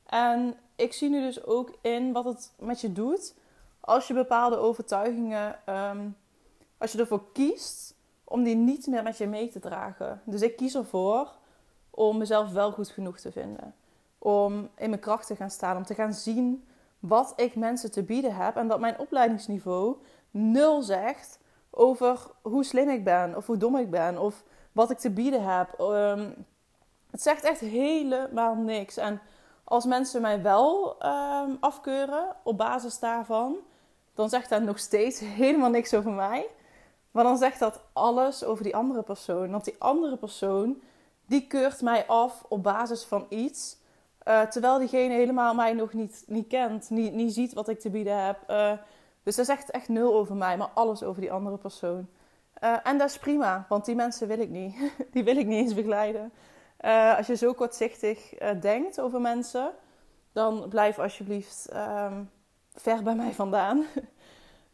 En 0.05 0.55
ik 0.77 0.93
zie 0.93 1.09
nu 1.09 1.21
dus 1.21 1.43
ook 1.43 1.71
in 1.81 2.11
wat 2.11 2.25
het 2.25 2.53
met 2.59 2.81
je 2.81 2.91
doet 2.91 3.35
als 3.79 4.07
je 4.07 4.13
bepaalde 4.13 4.57
overtuigingen, 4.57 5.59
um, 5.69 6.17
als 6.77 6.91
je 6.91 6.97
ervoor 6.97 7.31
kiest 7.31 7.95
om 8.23 8.43
die 8.43 8.55
niet 8.55 8.87
meer 8.87 9.03
met 9.03 9.17
je 9.17 9.27
mee 9.27 9.49
te 9.49 9.59
dragen. 9.59 10.21
Dus 10.23 10.41
ik 10.41 10.55
kies 10.55 10.75
ervoor 10.75 11.35
om 11.89 12.17
mezelf 12.17 12.51
wel 12.51 12.71
goed 12.71 12.89
genoeg 12.89 13.19
te 13.19 13.31
vinden. 13.31 13.75
Om 14.19 14.69
in 14.75 14.89
mijn 14.89 15.01
kracht 15.01 15.27
te 15.27 15.35
gaan 15.35 15.49
staan, 15.49 15.77
om 15.77 15.85
te 15.85 15.93
gaan 15.93 16.13
zien 16.13 16.67
wat 16.99 17.33
ik 17.35 17.55
mensen 17.55 17.91
te 17.91 18.03
bieden 18.03 18.35
heb. 18.35 18.55
En 18.55 18.67
dat 18.67 18.79
mijn 18.79 18.99
opleidingsniveau 18.99 19.95
nul 20.31 20.81
zegt 20.81 21.39
over 21.69 22.19
hoe 22.41 22.63
slim 22.63 22.89
ik 22.89 23.03
ben 23.03 23.35
of 23.35 23.45
hoe 23.45 23.57
dom 23.57 23.77
ik 23.77 23.89
ben 23.89 24.17
of 24.17 24.43
wat 24.71 24.91
ik 24.91 24.97
te 24.97 25.09
bieden 25.09 25.43
heb. 25.57 25.79
Um, 25.79 26.45
het 27.11 27.21
zegt 27.21 27.43
echt 27.43 27.59
helemaal 27.59 28.55
niks. 28.55 28.97
En 28.97 29.21
als 29.69 29.85
mensen 29.85 30.21
mij 30.21 30.41
wel 30.41 30.95
um, 31.05 31.57
afkeuren 31.59 32.35
op 32.43 32.57
basis 32.57 32.99
daarvan, 32.99 33.55
dan 34.13 34.29
zegt 34.29 34.49
dat 34.49 34.61
nog 34.61 34.79
steeds 34.79 35.19
helemaal 35.43 35.69
niks 35.69 35.93
over 35.93 36.11
mij. 36.11 36.47
Maar 37.11 37.23
dan 37.23 37.37
zegt 37.37 37.59
dat 37.59 37.81
alles 37.93 38.43
over 38.43 38.63
die 38.63 38.75
andere 38.75 39.01
persoon. 39.01 39.51
Want 39.51 39.63
die 39.63 39.75
andere 39.77 40.17
persoon, 40.17 40.81
die 41.25 41.47
keurt 41.47 41.81
mij 41.81 42.05
af 42.05 42.43
op 42.47 42.63
basis 42.63 43.03
van 43.03 43.25
iets. 43.29 43.77
Uh, 44.27 44.41
terwijl 44.41 44.79
diegene 44.79 45.13
helemaal 45.13 45.53
mij 45.53 45.73
nog 45.73 45.93
niet, 45.93 46.23
niet 46.27 46.47
kent, 46.47 46.89
niet, 46.89 47.13
niet 47.13 47.33
ziet 47.33 47.53
wat 47.53 47.69
ik 47.69 47.79
te 47.79 47.89
bieden 47.89 48.25
heb. 48.25 48.37
Uh, 48.49 48.71
dus 49.23 49.35
dat 49.35 49.45
zegt 49.45 49.71
echt 49.71 49.89
nul 49.89 50.13
over 50.13 50.35
mij, 50.35 50.57
maar 50.57 50.69
alles 50.73 51.03
over 51.03 51.21
die 51.21 51.31
andere 51.31 51.57
persoon. 51.57 52.07
Uh, 52.63 52.77
en 52.83 52.97
dat 52.97 53.09
is 53.09 53.17
prima, 53.17 53.65
want 53.69 53.85
die 53.85 53.95
mensen 53.95 54.27
wil 54.27 54.39
ik 54.39 54.49
niet. 54.49 54.75
die 55.13 55.23
wil 55.23 55.37
ik 55.37 55.45
niet 55.45 55.63
eens 55.63 55.73
begeleiden. 55.73 56.31
Als 57.17 57.27
je 57.27 57.35
zo 57.35 57.53
kortzichtig 57.53 58.33
denkt 58.59 59.01
over 59.01 59.21
mensen, 59.21 59.73
dan 60.37 60.65
blijf 60.69 60.99
alsjeblieft 60.99 61.69
um, 61.73 62.29
ver 62.73 63.03
bij 63.03 63.15
mij 63.15 63.33
vandaan. 63.33 63.85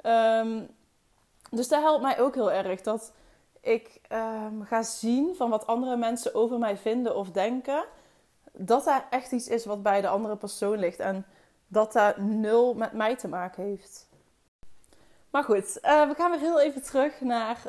um, 0.03 0.67
dus 1.57 1.67
dat 1.67 1.81
helpt 1.81 2.01
mij 2.01 2.19
ook 2.19 2.35
heel 2.35 2.51
erg. 2.51 2.81
Dat 2.81 3.13
ik 3.61 4.01
um, 4.11 4.63
ga 4.63 4.81
zien 4.81 5.35
van 5.35 5.49
wat 5.49 5.67
andere 5.67 5.97
mensen 5.97 6.35
over 6.35 6.59
mij 6.59 6.77
vinden 6.77 7.15
of 7.15 7.31
denken. 7.31 7.85
Dat 8.51 8.83
daar 8.83 9.07
echt 9.09 9.31
iets 9.31 9.47
is 9.47 9.65
wat 9.65 9.83
bij 9.83 10.01
de 10.01 10.07
andere 10.07 10.35
persoon 10.35 10.77
ligt. 10.77 10.99
En 10.99 11.25
dat 11.67 11.93
dat 11.93 12.17
nul 12.17 12.73
met 12.73 12.93
mij 12.93 13.15
te 13.15 13.27
maken 13.27 13.63
heeft. 13.63 14.07
Maar 15.29 15.43
goed, 15.43 15.79
uh, 15.81 16.07
we 16.07 16.13
gaan 16.15 16.31
weer 16.31 16.39
heel 16.39 16.61
even 16.61 16.83
terug 16.83 17.21
naar 17.21 17.61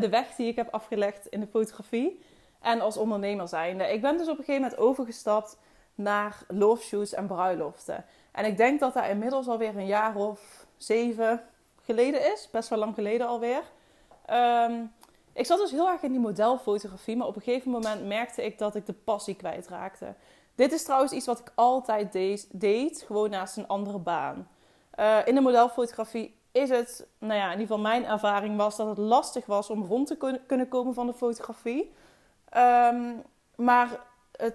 de 0.00 0.08
weg 0.10 0.34
die 0.34 0.48
ik 0.48 0.56
heb 0.56 0.74
afgelegd 0.74 1.26
in 1.26 1.40
de 1.40 1.46
fotografie. 1.46 2.20
En 2.60 2.80
als 2.80 2.96
ondernemer 2.96 3.48
zijnde. 3.48 3.84
Ik 3.84 4.00
ben 4.00 4.18
dus 4.18 4.28
op 4.28 4.38
een 4.38 4.44
gegeven 4.44 4.62
moment 4.62 4.80
overgestapt 4.80 5.58
naar 5.94 6.42
love 6.48 7.16
en 7.16 7.26
bruiloften. 7.26 8.04
En 8.32 8.44
ik 8.44 8.56
denk 8.56 8.80
dat 8.80 8.94
dat 8.94 9.06
inmiddels 9.06 9.48
alweer 9.48 9.76
een 9.76 9.86
jaar 9.86 10.16
of 10.16 10.66
zeven 10.76 11.42
geleden 11.82 12.32
is. 12.32 12.48
Best 12.50 12.68
wel 12.68 12.78
lang 12.78 12.94
geleden 12.94 13.26
alweer. 13.26 13.62
Um, 14.30 14.92
ik 15.32 15.46
zat 15.46 15.58
dus 15.58 15.70
heel 15.70 15.88
erg 15.88 16.02
in 16.02 16.10
die 16.10 16.20
modelfotografie. 16.20 17.16
Maar 17.16 17.26
op 17.26 17.36
een 17.36 17.42
gegeven 17.42 17.70
moment 17.70 18.06
merkte 18.06 18.44
ik 18.44 18.58
dat 18.58 18.74
ik 18.74 18.86
de 18.86 18.92
passie 18.92 19.34
kwijtraakte. 19.34 20.14
Dit 20.54 20.72
is 20.72 20.82
trouwens 20.82 21.12
iets 21.12 21.26
wat 21.26 21.38
ik 21.38 21.52
altijd 21.54 22.12
deed. 22.52 23.04
gewoon 23.06 23.30
naast 23.30 23.56
een 23.56 23.66
andere 23.66 23.98
baan. 23.98 24.48
Uh, 24.98 25.18
in 25.24 25.34
de 25.34 25.40
modelfotografie 25.40 26.36
is 26.52 26.68
het, 26.68 27.06
nou 27.18 27.34
ja, 27.34 27.44
in 27.44 27.60
ieder 27.60 27.66
geval 27.66 27.82
mijn 27.82 28.04
ervaring 28.04 28.56
was 28.56 28.76
dat 28.76 28.88
het 28.88 28.98
lastig 28.98 29.46
was 29.46 29.70
om 29.70 29.84
rond 29.84 30.06
te 30.06 30.40
kunnen 30.46 30.68
komen 30.68 30.94
van 30.94 31.06
de 31.06 31.14
fotografie. 31.14 31.92
Um, 32.56 33.22
maar 33.54 34.00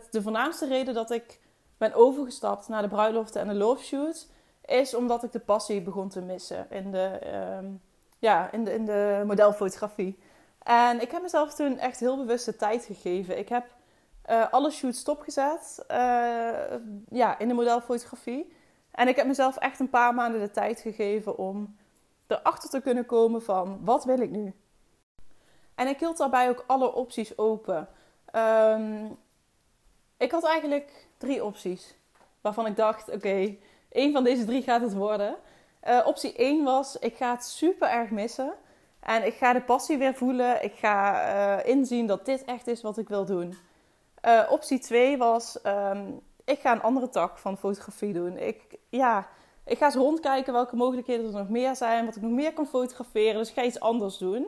de 0.09 0.21
voornaamste 0.21 0.67
reden 0.67 0.93
dat 0.93 1.11
ik 1.11 1.39
ben 1.77 1.93
overgestapt 1.93 2.67
naar 2.67 2.81
de 2.81 2.87
bruiloften 2.87 3.41
en 3.41 3.47
de 3.47 3.53
love 3.53 3.83
shoots, 3.83 4.29
is 4.65 4.95
omdat 4.95 5.23
ik 5.23 5.31
de 5.31 5.39
passie 5.39 5.81
begon 5.81 6.09
te 6.09 6.21
missen 6.21 6.67
in 6.69 6.91
de, 6.91 7.19
um, 7.59 7.81
ja, 8.19 8.51
in 8.51 8.63
de, 8.63 8.73
in 8.73 8.85
de 8.85 9.23
modelfotografie. 9.25 10.19
En 10.59 11.01
ik 11.01 11.11
heb 11.11 11.21
mezelf 11.21 11.53
toen 11.53 11.77
echt 11.79 11.99
heel 11.99 12.17
bewust 12.17 12.45
de 12.45 12.55
tijd 12.55 12.85
gegeven. 12.85 13.37
Ik 13.37 13.49
heb 13.49 13.65
uh, 14.29 14.51
alle 14.51 14.71
shoots 14.71 14.99
stopgezet 14.99 15.85
uh, 15.91 15.97
ja, 17.09 17.39
in 17.39 17.47
de 17.47 17.53
modelfotografie. 17.53 18.53
En 18.91 19.07
ik 19.07 19.15
heb 19.15 19.27
mezelf 19.27 19.57
echt 19.57 19.79
een 19.79 19.89
paar 19.89 20.13
maanden 20.13 20.41
de 20.41 20.51
tijd 20.51 20.79
gegeven 20.79 21.37
om 21.37 21.75
erachter 22.27 22.69
te 22.69 22.81
kunnen 22.81 23.05
komen 23.05 23.43
van 23.43 23.79
wat 23.81 24.05
wil 24.05 24.19
ik 24.19 24.29
nu? 24.29 24.53
En 25.75 25.87
ik 25.87 25.99
hield 25.99 26.17
daarbij 26.17 26.49
ook 26.49 26.63
alle 26.67 26.93
opties 26.93 27.37
open. 27.37 27.87
Um, 28.35 29.17
ik 30.17 30.31
had 30.31 30.45
eigenlijk 30.45 31.07
drie 31.17 31.43
opties. 31.43 31.95
Waarvan 32.41 32.65
ik 32.65 32.75
dacht, 32.75 33.09
oké, 33.09 33.55
één 33.89 34.13
van 34.13 34.23
deze 34.23 34.45
drie 34.45 34.61
gaat 34.61 34.81
het 34.81 34.93
worden. 34.93 35.35
Uh, 35.87 36.01
optie 36.05 36.35
1 36.35 36.63
was, 36.63 36.99
ik 36.99 37.15
ga 37.15 37.31
het 37.31 37.45
super 37.45 37.89
erg 37.89 38.09
missen. 38.09 38.53
En 38.99 39.25
ik 39.25 39.33
ga 39.33 39.53
de 39.53 39.61
passie 39.61 39.97
weer 39.97 40.13
voelen. 40.13 40.63
Ik 40.63 40.73
ga 40.73 41.27
uh, 41.59 41.69
inzien 41.69 42.07
dat 42.07 42.25
dit 42.25 42.45
echt 42.45 42.67
is 42.67 42.81
wat 42.81 42.97
ik 42.97 43.07
wil 43.07 43.25
doen. 43.25 43.57
Uh, 44.25 44.41
optie 44.49 44.79
2 44.79 45.17
was, 45.17 45.57
um, 45.65 46.21
ik 46.45 46.59
ga 46.59 46.71
een 46.71 46.81
andere 46.81 47.09
tak 47.09 47.37
van 47.37 47.57
fotografie 47.57 48.13
doen. 48.13 48.37
Ik, 48.37 48.61
ja, 48.89 49.27
ik 49.65 49.77
ga 49.77 49.85
eens 49.85 49.95
rondkijken 49.95 50.53
welke 50.53 50.75
mogelijkheden 50.75 51.25
er 51.25 51.31
nog 51.31 51.49
meer 51.49 51.75
zijn. 51.75 52.05
Wat 52.05 52.15
ik 52.15 52.21
nog 52.21 52.31
meer 52.31 52.53
kan 52.53 52.67
fotograferen. 52.67 53.37
Dus 53.37 53.49
ik 53.49 53.55
ga 53.55 53.63
iets 53.63 53.79
anders 53.79 54.17
doen. 54.17 54.47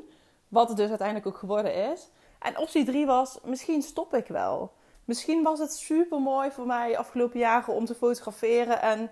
Wat 0.56 0.68
het 0.68 0.78
dus 0.78 0.90
uiteindelijk 0.90 1.28
ook 1.28 1.38
geworden 1.38 1.92
is. 1.92 2.10
En 2.40 2.58
optie 2.58 2.86
3 2.86 3.06
was, 3.06 3.40
misschien 3.44 3.82
stop 3.82 4.14
ik 4.14 4.28
wel. 4.28 4.72
Misschien 5.06 5.44
was 5.44 5.60
het 5.60 5.74
super 5.74 6.22
mooi 6.22 6.52
voor 6.52 6.66
mij 6.66 6.98
afgelopen 6.98 7.40
jaren 7.40 7.74
om 7.74 7.86
te 7.86 7.96
fotograferen. 7.96 8.82
En 8.82 9.12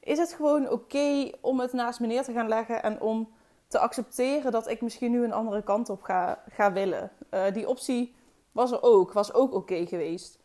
is 0.00 0.18
het 0.18 0.32
gewoon 0.32 0.70
oké 0.70 1.30
om 1.40 1.60
het 1.60 1.72
naast 1.72 2.00
me 2.00 2.06
neer 2.06 2.22
te 2.22 2.32
gaan 2.32 2.48
leggen 2.48 2.82
en 2.82 3.00
om 3.00 3.32
te 3.68 3.78
accepteren 3.78 4.52
dat 4.52 4.68
ik 4.68 4.80
misschien 4.80 5.10
nu 5.10 5.24
een 5.24 5.32
andere 5.32 5.62
kant 5.62 5.88
op 5.88 6.02
ga, 6.02 6.42
ga 6.50 6.72
willen. 6.72 7.10
Uh, 7.30 7.52
die 7.52 7.68
optie 7.68 8.14
was 8.52 8.72
er 8.72 8.82
ook, 8.82 9.12
was 9.12 9.32
ook 9.32 9.54
oké 9.54 9.86
geweest. 9.86 10.38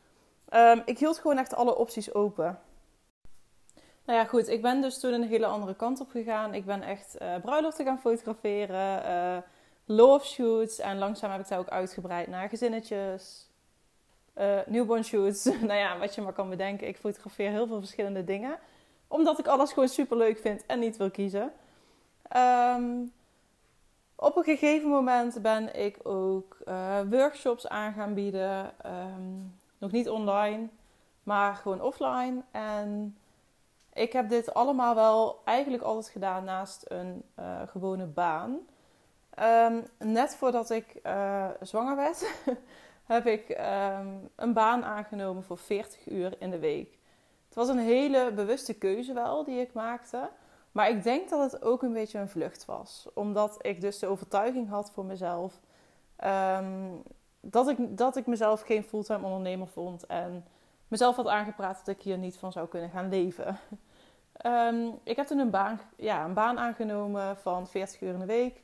Um, 0.53 0.81
ik 0.85 0.99
hield 0.99 1.17
gewoon 1.19 1.37
echt 1.37 1.55
alle 1.55 1.77
opties 1.77 2.13
open. 2.13 2.59
Nou 4.05 4.19
ja, 4.19 4.25
goed, 4.25 4.47
ik 4.47 4.61
ben 4.61 4.81
dus 4.81 4.99
toen 4.99 5.13
een 5.13 5.27
hele 5.27 5.45
andere 5.45 5.75
kant 5.75 5.99
op 5.99 6.09
gegaan. 6.09 6.53
Ik 6.53 6.65
ben 6.65 6.81
echt 6.81 7.15
uh, 7.21 7.35
bruiloften 7.41 7.85
gaan 7.85 7.99
fotograferen, 7.99 9.03
uh, 9.05 9.37
love 9.89 10.25
shoots 10.25 10.79
en 10.79 10.97
langzaam 10.97 11.31
heb 11.31 11.41
ik 11.41 11.47
daar 11.47 11.59
ook 11.59 11.69
uitgebreid 11.69 12.27
naar 12.27 12.49
gezinnetjes, 12.49 13.49
uh, 14.37 14.59
newborn 14.65 15.03
shoots. 15.03 15.43
nou 15.69 15.73
ja, 15.73 15.97
wat 15.97 16.15
je 16.15 16.21
maar 16.21 16.33
kan 16.33 16.49
bedenken. 16.49 16.87
Ik 16.87 16.97
fotografeer 16.97 17.49
heel 17.49 17.67
veel 17.67 17.79
verschillende 17.79 18.23
dingen. 18.23 18.57
Omdat 19.07 19.39
ik 19.39 19.47
alles 19.47 19.73
gewoon 19.73 19.89
super 19.89 20.17
leuk 20.17 20.39
vind 20.39 20.65
en 20.65 20.79
niet 20.79 20.97
wil 20.97 21.11
kiezen. 21.11 21.51
Um, 22.37 23.13
op 24.15 24.37
een 24.37 24.43
gegeven 24.43 24.89
moment 24.89 25.41
ben 25.41 25.75
ik 25.75 25.97
ook 26.03 26.57
uh, 26.67 26.99
workshops 27.09 27.67
aan 27.67 27.93
gaan 27.93 28.13
bieden. 28.13 28.73
Um, 28.85 29.59
nog 29.77 29.91
niet 29.91 30.09
online, 30.09 30.67
maar 31.23 31.55
gewoon 31.55 31.81
offline. 31.81 32.41
En 32.51 33.17
ik 33.93 34.13
heb 34.13 34.29
dit 34.29 34.53
allemaal 34.53 34.95
wel 34.95 35.41
eigenlijk 35.45 35.83
altijd 35.83 36.09
gedaan 36.09 36.43
naast 36.43 36.85
een 36.87 37.23
uh, 37.39 37.61
gewone 37.67 38.05
baan. 38.05 38.59
Um, 39.41 39.83
net 39.97 40.35
voordat 40.35 40.69
ik 40.69 40.99
uh, 41.05 41.47
zwanger 41.61 41.95
werd, 41.95 42.31
heb 43.13 43.25
ik 43.25 43.49
um, 43.49 44.29
een 44.35 44.53
baan 44.53 44.83
aangenomen 44.83 45.43
voor 45.43 45.57
40 45.57 46.09
uur 46.09 46.35
in 46.39 46.49
de 46.49 46.59
week. 46.59 46.97
Het 47.45 47.55
was 47.55 47.67
een 47.67 47.79
hele 47.79 48.31
bewuste 48.31 48.73
keuze 48.73 49.13
wel 49.13 49.43
die 49.43 49.59
ik 49.59 49.73
maakte. 49.73 50.29
Maar 50.71 50.89
ik 50.89 51.03
denk 51.03 51.29
dat 51.29 51.51
het 51.51 51.61
ook 51.63 51.81
een 51.81 51.93
beetje 51.93 52.19
een 52.19 52.29
vlucht 52.29 52.65
was. 52.65 53.07
Omdat 53.13 53.57
ik 53.61 53.81
dus 53.81 53.99
de 53.99 54.07
overtuiging 54.07 54.69
had 54.69 54.91
voor 54.91 55.05
mezelf. 55.05 55.59
Um, 56.25 57.03
dat, 57.41 57.67
ik, 57.67 57.97
dat 57.97 58.15
ik 58.15 58.27
mezelf 58.27 58.61
geen 58.61 58.83
fulltime 58.83 59.25
ondernemer 59.25 59.67
vond. 59.67 60.05
En 60.05 60.45
mezelf 60.87 61.15
had 61.15 61.27
aangepraat 61.27 61.77
dat 61.85 61.95
ik 61.95 62.01
hier 62.01 62.17
niet 62.17 62.37
van 62.37 62.51
zou 62.51 62.67
kunnen 62.67 62.89
gaan 62.89 63.09
leven. 63.09 63.57
Ik 65.03 65.15
heb 65.15 65.27
toen 65.27 65.39
een 65.39 65.49
baan, 65.49 65.79
ja, 65.95 66.25
een 66.25 66.33
baan 66.33 66.59
aangenomen 66.59 67.37
van 67.37 67.67
40 67.67 68.01
uur 68.01 68.13
in 68.13 68.19
de 68.19 68.25
week. 68.25 68.63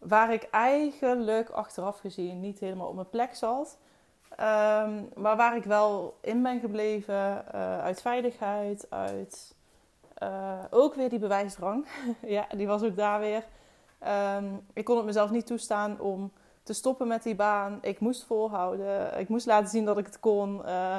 Waar 0.00 0.32
ik 0.32 0.48
eigenlijk 0.50 1.50
achteraf 1.50 1.98
gezien 1.98 2.40
niet 2.40 2.58
helemaal 2.58 2.88
op 2.88 2.94
mijn 2.94 3.10
plek 3.10 3.34
zat. 3.34 3.78
Um, 4.30 5.08
maar 5.16 5.36
waar 5.36 5.56
ik 5.56 5.64
wel 5.64 6.18
in 6.20 6.42
ben 6.42 6.60
gebleven 6.60 7.44
uh, 7.54 7.78
uit 7.80 8.00
veiligheid, 8.00 8.86
uit 8.90 9.54
uh, 10.22 10.58
ook 10.70 10.94
weer 10.94 11.08
die 11.08 11.18
bewijsdrang. 11.18 11.86
ja, 12.36 12.46
die 12.56 12.66
was 12.66 12.82
ook 12.82 12.96
daar 12.96 13.20
weer. 13.20 13.44
Um, 14.36 14.66
ik 14.72 14.84
kon 14.84 14.96
het 14.96 15.04
mezelf 15.04 15.30
niet 15.30 15.46
toestaan 15.46 16.00
om 16.00 16.32
te 16.62 16.72
stoppen 16.72 17.08
met 17.08 17.22
die 17.22 17.34
baan. 17.34 17.78
Ik 17.82 18.00
moest 18.00 18.24
volhouden. 18.24 19.18
Ik 19.18 19.28
moest 19.28 19.46
laten 19.46 19.68
zien 19.68 19.84
dat 19.84 19.98
ik 19.98 20.06
het 20.06 20.20
kon. 20.20 20.56
Uh, 20.56 20.98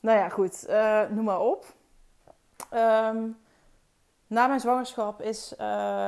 nou 0.00 0.18
ja, 0.18 0.28
goed. 0.28 0.66
Noem 1.10 1.24
maar 1.24 1.40
op. 1.40 1.64
Um, 2.74 3.38
na 4.26 4.46
mijn 4.46 4.60
zwangerschap 4.60 5.22
is 5.22 5.54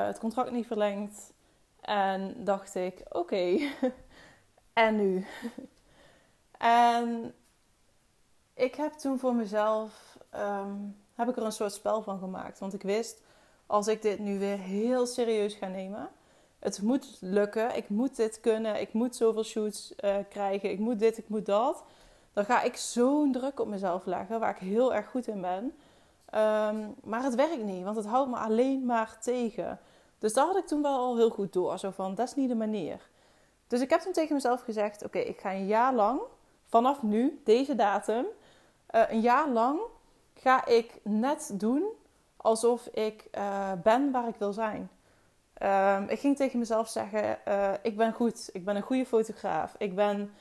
het 0.06 0.18
contract 0.18 0.50
niet 0.50 0.66
verlengd. 0.66 1.32
En 1.88 2.44
dacht 2.44 2.74
ik, 2.74 3.02
oké. 3.08 3.58
En 4.72 4.96
nu? 4.96 5.26
en 6.58 7.34
ik 8.54 8.74
heb 8.74 8.92
toen 8.92 9.18
voor 9.18 9.34
mezelf... 9.34 10.18
Um, 10.34 10.96
heb 11.14 11.28
ik 11.28 11.36
er 11.36 11.42
een 11.42 11.52
soort 11.52 11.72
spel 11.72 12.02
van 12.02 12.18
gemaakt. 12.18 12.58
Want 12.58 12.74
ik 12.74 12.82
wist, 12.82 13.20
als 13.66 13.86
ik 13.86 14.02
dit 14.02 14.18
nu 14.18 14.38
weer 14.38 14.58
heel 14.58 15.06
serieus 15.06 15.54
ga 15.54 15.66
nemen, 15.66 16.08
het 16.58 16.82
moet 16.82 17.18
lukken, 17.20 17.76
ik 17.76 17.88
moet 17.88 18.16
dit 18.16 18.40
kunnen, 18.40 18.80
ik 18.80 18.92
moet 18.92 19.16
zoveel 19.16 19.44
shoots 19.44 19.94
uh, 20.04 20.16
krijgen, 20.28 20.70
ik 20.70 20.78
moet 20.78 20.98
dit, 20.98 21.18
ik 21.18 21.28
moet 21.28 21.46
dat. 21.46 21.84
Dan 22.32 22.44
ga 22.44 22.62
ik 22.62 22.76
zo'n 22.76 23.32
druk 23.32 23.60
op 23.60 23.68
mezelf 23.68 24.04
leggen, 24.06 24.40
waar 24.40 24.50
ik 24.50 24.68
heel 24.68 24.94
erg 24.94 25.06
goed 25.10 25.26
in 25.26 25.40
ben. 25.40 25.64
Um, 25.64 26.94
maar 27.04 27.22
het 27.22 27.34
werkt 27.34 27.64
niet, 27.64 27.84
want 27.84 27.96
het 27.96 28.06
houdt 28.06 28.30
me 28.30 28.36
alleen 28.36 28.84
maar 28.84 29.18
tegen. 29.20 29.78
Dus 30.18 30.32
dat 30.32 30.46
had 30.46 30.56
ik 30.56 30.66
toen 30.66 30.82
wel 30.82 30.98
al 30.98 31.16
heel 31.16 31.30
goed 31.30 31.52
door. 31.52 31.78
Zo 31.78 31.90
van, 31.90 32.14
dat 32.14 32.28
is 32.28 32.34
niet 32.34 32.48
de 32.48 32.54
manier. 32.54 33.08
Dus 33.66 33.80
ik 33.80 33.90
heb 33.90 34.00
toen 34.00 34.12
tegen 34.12 34.34
mezelf 34.34 34.62
gezegd: 34.62 35.04
Oké, 35.04 35.18
ik 35.18 35.40
ga 35.40 35.52
een 35.52 35.66
jaar 35.66 35.94
lang, 35.94 36.20
vanaf 36.66 37.02
nu, 37.02 37.40
deze 37.44 37.74
datum, 37.74 38.26
uh, 38.94 39.02
een 39.08 39.20
jaar 39.20 39.48
lang 39.48 39.80
ga 40.34 40.66
ik 40.66 41.00
net 41.02 41.50
doen 41.54 41.84
alsof 42.36 42.86
ik 42.86 43.24
uh, 43.38 43.72
ben 43.82 44.10
waar 44.10 44.28
ik 44.28 44.36
wil 44.38 44.52
zijn. 44.52 44.90
Ehm, 45.54 46.02
ik 46.08 46.18
ging 46.18 46.36
tegen 46.36 46.58
mezelf 46.58 46.88
zeggen: 46.88 47.38
uh, 47.48 47.72
ik 47.82 47.96
ben 47.96 48.12
goed, 48.12 48.50
ik 48.52 48.64
ben 48.64 48.76
een 48.76 48.82
goede 48.82 49.06
fotograaf. 49.06 49.74
Ik 49.78 49.94
ben, 49.94 50.32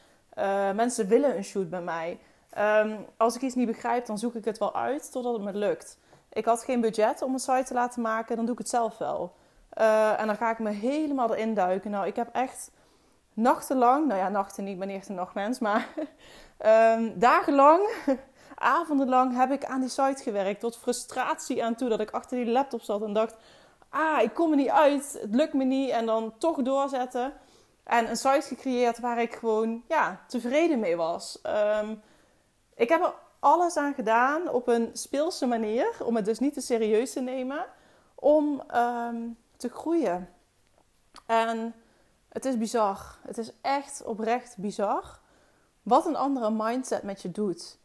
mensen 0.76 1.08
willen 1.08 1.38
een 1.38 1.44
shoot 1.44 1.70
bij 1.70 1.82
mij. 1.82 2.20
Um, 2.58 3.06
als 3.18 3.36
ik 3.36 3.42
iets 3.42 3.56
niet 3.56 3.68
begrijp, 3.68 4.06
dan 4.06 4.18
zoek 4.18 4.36
ik 4.36 4.46
het 4.46 4.58
wel 4.58 4.76
uit 4.76 5.12
totdat 5.12 5.34
het 5.34 5.44
me 5.44 5.54
lukt. 5.54 5.98
Ik 6.30 6.46
had 6.46 6.64
geen 6.64 6.82
budget 6.82 7.22
om 7.22 7.34
een 7.34 7.40
site 7.40 7.64
te 7.64 7.74
laten 7.74 8.02
maken, 8.02 8.36
dan 8.36 8.46
doe 8.46 8.54
ik 8.54 8.60
het 8.60 8.70
zelf 8.70 8.98
wel. 8.98 9.34
Uh, 9.78 10.20
en 10.20 10.28
dan 10.28 10.36
ga 10.36 10.52
ik 10.52 10.60
me 10.60 10.70
helemaal 10.70 11.36
erin 11.36 11.54
duiken. 11.54 11.92
Nou, 11.92 12.08
ik 12.08 12.16
heb 12.16 12.30
echt 12.34 12.72
nachtenlang, 13.34 14.08
nou 14.08 14.20
ja, 14.20 14.30
nachten 14.30 14.64
niet, 14.64 14.74
ik 14.74 14.80
ben 14.80 14.90
een 14.90 15.16
nachtmens, 15.16 15.60
maar 15.60 15.88
um, 16.96 17.14
dagenlang, 17.20 17.90
avondenlang 18.56 19.36
heb 19.36 19.52
ik 19.52 19.66
aan 19.66 19.80
die 19.80 19.90
site 19.90 20.24
gewerkt. 20.24 20.60
Tot 20.60 20.78
frustratie 20.78 21.64
aan 21.64 21.76
toe 21.76 21.90
dat 21.90 22.00
ik 22.00 22.12
achter 22.12 22.38
die 22.38 22.52
laptop 22.52 22.82
zat 22.82 23.02
en 23.02 23.14
dacht: 23.14 23.36
ah, 23.90 24.22
ik 24.22 24.34
kom 24.34 24.52
er 24.52 24.58
niet 24.58 24.70
uit, 24.70 25.18
het 25.22 25.36
lukt 25.36 25.54
me 25.54 25.64
niet. 25.64 25.90
En 25.90 26.06
dan 26.06 26.34
toch 26.38 26.62
doorzetten. 26.62 27.34
En 27.84 28.10
een 28.10 28.18
site 28.18 28.48
gecreëerd 28.48 29.00
waar 29.00 29.22
ik 29.22 29.34
gewoon 29.34 29.84
ja, 29.88 30.20
tevreden 30.28 30.80
mee 30.80 30.96
was. 30.96 31.40
Um, 31.82 32.02
ik 32.76 32.90
heb 32.90 33.02
er 33.02 33.14
alles 33.40 33.78
aan 33.78 33.94
gedaan 33.94 34.50
op 34.50 34.68
een 34.68 34.90
speelse 34.94 35.46
manier, 35.46 35.88
om 36.04 36.16
het 36.16 36.26
dus 36.26 36.40
niet 36.40 36.54
te 36.54 36.62
serieus 36.62 37.14
te 37.14 37.22
nemen, 37.22 37.66
om 38.16 38.64
um, 38.76 39.38
te 39.58 39.70
groeien. 39.70 40.30
En 41.26 41.74
het 42.30 42.46
is 42.46 42.58
bizar. 42.58 43.18
Het 43.22 43.38
is 43.38 43.52
echt 43.62 44.04
oprecht 44.04 44.58
bizar 44.58 45.20
wat 45.84 46.06
een 46.06 46.16
andere 46.16 46.52
mindset 46.52 47.04
met 47.04 47.22
je 47.22 47.32
doet. 47.32 47.78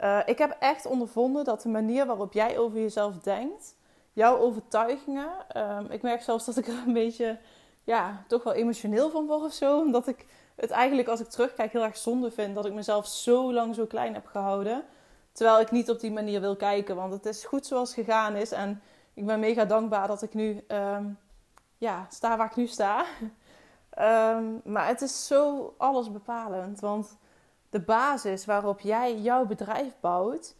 Uh, 0.00 0.20
ik 0.24 0.38
heb 0.38 0.56
echt 0.60 0.86
ondervonden 0.86 1.44
dat 1.44 1.62
de 1.62 1.68
manier 1.68 2.06
waarop 2.06 2.32
jij 2.32 2.58
over 2.58 2.80
jezelf 2.80 3.18
denkt, 3.18 3.74
jouw 4.12 4.38
overtuigingen. 4.38 5.28
Um, 5.56 5.90
ik 5.90 6.02
merk 6.02 6.22
zelfs 6.22 6.44
dat 6.44 6.56
ik 6.56 6.66
er 6.66 6.82
een 6.86 6.92
beetje, 6.92 7.38
ja, 7.84 8.24
toch 8.28 8.42
wel 8.42 8.52
emotioneel 8.52 9.10
van 9.10 9.26
word 9.26 9.42
of 9.42 9.52
zo. 9.52 9.78
Omdat 9.80 10.08
ik 10.08 10.26
het 10.56 10.70
eigenlijk, 10.70 11.08
als 11.08 11.20
ik 11.20 11.28
terugkijk, 11.28 11.72
heel 11.72 11.82
erg 11.82 11.96
zonde 11.96 12.30
vind 12.30 12.54
dat 12.54 12.66
ik 12.66 12.72
mezelf 12.72 13.06
zo 13.06 13.52
lang 13.52 13.74
zo 13.74 13.86
klein 13.86 14.14
heb 14.14 14.26
gehouden. 14.26 14.84
Terwijl 15.32 15.60
ik 15.60 15.70
niet 15.70 15.90
op 15.90 16.00
die 16.00 16.12
manier 16.12 16.40
wil 16.40 16.56
kijken, 16.56 16.96
want 16.96 17.12
het 17.12 17.26
is 17.26 17.44
goed 17.44 17.66
zoals 17.66 17.94
het 17.94 18.04
gegaan 18.04 18.36
is. 18.36 18.52
En 18.52 18.82
ik 19.16 19.26
ben 19.26 19.40
mega 19.40 19.64
dankbaar 19.64 20.06
dat 20.06 20.22
ik 20.22 20.34
nu 20.34 20.64
um, 20.68 21.18
ja, 21.78 22.06
sta 22.08 22.36
waar 22.36 22.46
ik 22.46 22.56
nu 22.56 22.66
sta. 22.66 23.04
um, 23.98 24.60
maar 24.72 24.86
het 24.86 25.02
is 25.02 25.26
zo 25.26 25.74
alles 25.78 26.12
bepalend. 26.12 26.80
Want 26.80 27.16
de 27.70 27.80
basis 27.80 28.44
waarop 28.44 28.80
jij 28.80 29.18
jouw 29.18 29.46
bedrijf 29.46 29.92
bouwt, 30.00 30.54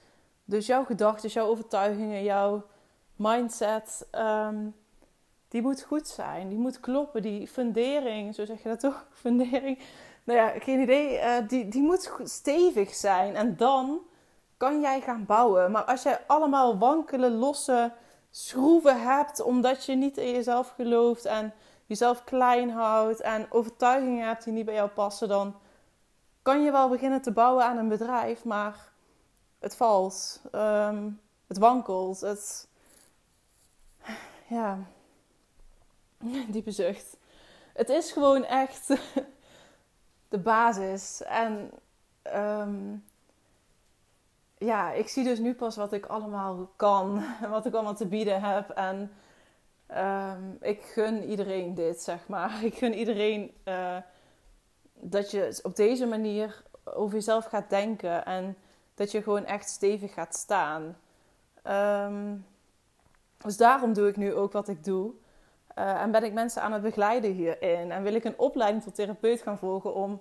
dus 0.45 0.67
jouw 0.67 0.85
gedachten, 0.85 1.29
jouw 1.29 1.47
overtuigingen, 1.47 2.23
jouw 2.23 2.65
mindset, 3.17 4.07
um, 4.13 4.75
die 5.49 5.63
moet 5.63 5.83
goed 5.83 6.09
zijn. 6.09 6.49
Die 6.49 6.59
moet 6.59 6.81
kloppen. 6.81 7.23
Die 7.23 7.49
fundering, 7.49 8.35
zo 8.35 8.45
zeg 8.45 8.63
je 8.63 8.69
dat 8.69 8.81
toch? 8.81 9.07
Fundering. 9.23 9.79
Nou 10.25 10.39
ja, 10.39 10.49
geen 10.49 10.81
idee. 10.81 11.19
Uh, 11.19 11.49
die, 11.49 11.69
die 11.69 11.83
moet 11.83 12.13
stevig 12.25 12.95
zijn. 12.95 13.37
En 13.37 13.57
dan 13.57 14.01
kan 14.57 14.81
jij 14.81 15.01
gaan 15.01 15.25
bouwen. 15.27 15.71
Maar 15.71 15.85
als 15.85 16.03
jij 16.03 16.21
allemaal 16.27 16.79
wankele, 16.79 17.31
losse 17.31 17.93
schroeven 18.37 19.03
hebt, 19.03 19.41
omdat 19.41 19.85
je 19.85 19.95
niet 19.95 20.17
in 20.17 20.31
jezelf 20.31 20.69
gelooft 20.69 21.25
en 21.25 21.55
jezelf 21.87 22.25
klein 22.25 22.71
houdt 22.71 23.21
en 23.21 23.47
overtuigingen 23.53 24.27
hebt 24.27 24.45
die 24.45 24.53
niet 24.53 24.65
bij 24.65 24.75
jou 24.75 24.89
passen, 24.89 25.29
dan 25.29 25.57
kan 26.43 26.63
je 26.63 26.71
wel 26.71 26.89
beginnen 26.89 27.23
te 27.23 27.33
bouwen 27.33 27.65
aan 27.65 27.77
een 27.77 27.89
bedrijf, 27.89 28.45
maar 28.45 28.93
het 29.59 29.77
valt, 29.77 30.41
um, 30.53 31.21
het 31.47 31.59
wankelt, 31.59 32.21
het. 32.21 32.69
Ja, 34.49 34.79
diepe 36.49 36.71
zucht. 36.71 37.17
Het 37.73 37.89
is 37.89 38.13
gewoon 38.13 38.45
echt 38.45 38.87
de 40.29 40.39
basis. 40.39 41.23
En 41.23 41.71
um, 42.35 43.05
ja, 44.59 44.93
ik 44.93 45.09
zie 45.09 45.25
dus 45.25 45.39
nu 45.39 45.55
pas 45.55 45.77
wat 45.77 45.93
ik 45.93 46.07
allemaal 46.07 46.71
kan 46.77 47.25
wat 47.51 47.67
ik 47.67 47.75
allemaal 47.75 47.95
te 47.95 48.07
bieden 48.07 48.41
heb. 48.43 48.71
En 48.71 49.13
um, 49.97 50.57
ik 50.61 50.83
gun 50.83 51.25
iedereen 51.25 51.75
dit, 51.75 52.03
zeg 52.03 52.29
maar. 52.29 52.59
Ik 52.65 52.75
gun 52.75 52.95
iedereen 52.95 53.55
uh, 53.65 53.97
dat 54.93 55.31
je 55.31 55.59
op 55.63 55.77
deze 55.77 56.07
manier 56.07 56.63
over 56.85 57.15
jezelf 57.15 57.45
gaat 57.45 57.71
denken 57.71 58.25
en 58.25 58.57
dat 58.95 59.11
je 59.11 59.23
gewoon 59.23 59.45
echt 59.45 59.69
stevig 59.69 60.13
gaat 60.13 60.35
staan. 60.35 60.97
Um, 61.69 62.47
dus 63.37 63.57
daarom 63.57 63.93
doe 63.93 64.09
ik 64.09 64.17
nu 64.17 64.35
ook 64.35 64.53
wat 64.53 64.69
ik 64.69 64.85
doe. 64.85 65.13
Uh, 65.79 66.03
en 66.03 66.11
ben 66.11 66.25
ik 66.25 66.33
mensen 66.33 66.63
aan 66.63 66.73
het 66.73 66.83
begeleiden 66.83 67.33
hierin. 67.33 67.93
En 67.93 68.03
wil 68.03 68.15
ik 68.15 68.25
een 68.25 68.39
opleiding 68.39 68.83
tot 68.83 68.95
therapeut 68.95 69.43
gaan 69.43 69.59
volgen 69.59 69.95
om 69.95 70.21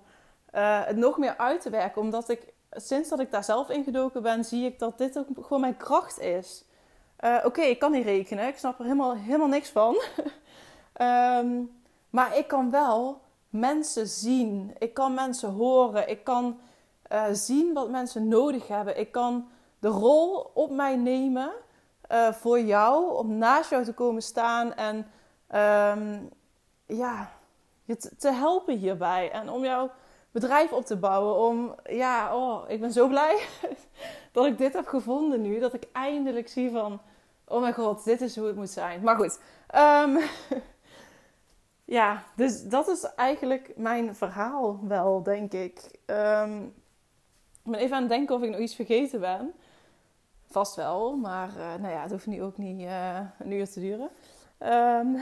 uh, 0.54 0.84
het 0.84 0.96
nog 0.96 1.18
meer 1.18 1.36
uit 1.36 1.60
te 1.60 1.70
werken. 1.70 2.00
Omdat 2.00 2.28
ik 2.28 2.52
sinds 2.70 3.08
dat 3.08 3.20
ik 3.20 3.30
daar 3.30 3.44
zelf 3.44 3.68
ingedoken 3.68 4.22
ben, 4.22 4.44
zie 4.44 4.64
ik 4.64 4.78
dat 4.78 4.98
dit 4.98 5.18
ook 5.18 5.26
gewoon 5.34 5.60
mijn 5.60 5.76
kracht 5.76 6.20
is. 6.20 6.64
Uh, 7.20 7.36
Oké, 7.44 7.60
ik 7.60 7.78
kan 7.78 7.92
niet 7.92 8.04
rekenen. 8.04 8.46
Ik 8.46 8.58
snap 8.58 8.78
er 8.78 8.84
helemaal, 8.84 9.16
helemaal 9.16 9.46
niks 9.46 9.68
van. 9.68 10.02
um, 11.00 11.80
maar 12.16 12.36
ik 12.36 12.48
kan 12.48 12.70
wel 12.70 13.20
mensen 13.48 14.06
zien. 14.06 14.74
Ik 14.78 14.94
kan 14.94 15.14
mensen 15.14 15.50
horen. 15.50 16.08
Ik 16.08 16.24
kan 16.24 16.60
uh, 17.12 17.24
zien 17.32 17.72
wat 17.72 17.90
mensen 17.90 18.28
nodig 18.28 18.68
hebben. 18.68 18.98
Ik 18.98 19.12
kan 19.12 19.48
de 19.78 19.88
rol 19.88 20.50
op 20.54 20.70
mij 20.70 20.96
nemen 20.96 21.52
uh, 22.12 22.32
voor 22.32 22.60
jou. 22.60 23.16
Om 23.16 23.38
naast 23.38 23.70
jou 23.70 23.84
te 23.84 23.94
komen 23.94 24.22
staan 24.22 24.74
en 24.74 24.96
um, 25.96 26.28
ja, 26.86 27.30
je 27.84 27.96
te 27.96 28.30
helpen 28.30 28.76
hierbij. 28.76 29.30
En 29.30 29.50
om 29.50 29.64
jou 29.64 29.90
bedrijf 30.40 30.72
op 30.72 30.84
te 30.84 30.96
bouwen. 30.96 31.36
Om, 31.36 31.74
ja, 31.84 32.36
oh, 32.36 32.70
ik 32.70 32.80
ben 32.80 32.92
zo 32.92 33.08
blij 33.08 33.46
dat 34.32 34.46
ik 34.46 34.58
dit 34.58 34.72
heb 34.72 34.86
gevonden 34.86 35.40
nu. 35.42 35.58
Dat 35.58 35.74
ik 35.74 35.88
eindelijk 35.92 36.48
zie 36.48 36.70
van, 36.70 37.00
oh 37.44 37.60
mijn 37.60 37.74
god, 37.74 38.04
dit 38.04 38.20
is 38.20 38.36
hoe 38.36 38.46
het 38.46 38.56
moet 38.56 38.70
zijn. 38.70 39.02
Maar 39.02 39.16
goed, 39.16 39.40
um, 39.74 40.18
ja, 41.98 42.24
dus 42.34 42.62
dat 42.62 42.88
is 42.88 43.02
eigenlijk 43.02 43.72
mijn 43.76 44.14
verhaal 44.14 44.80
wel, 44.82 45.22
denk 45.22 45.52
ik. 45.52 45.98
Um, 46.06 46.64
ik 47.64 47.72
ben 47.72 47.80
even 47.80 47.96
aan 47.96 48.02
het 48.02 48.10
denken 48.10 48.34
of 48.34 48.42
ik 48.42 48.50
nog 48.50 48.60
iets 48.60 48.74
vergeten 48.74 49.20
ben. 49.20 49.52
Vast 50.46 50.74
wel, 50.74 51.16
maar 51.16 51.48
uh, 51.48 51.74
nou 51.74 51.92
ja, 51.92 52.02
het 52.02 52.10
hoeft 52.10 52.26
nu 52.26 52.42
ook 52.42 52.56
niet 52.56 52.80
uh, 52.80 53.20
een 53.38 53.52
uur 53.52 53.70
te 53.70 53.80
duren. 53.80 54.10
Um, 54.58 55.16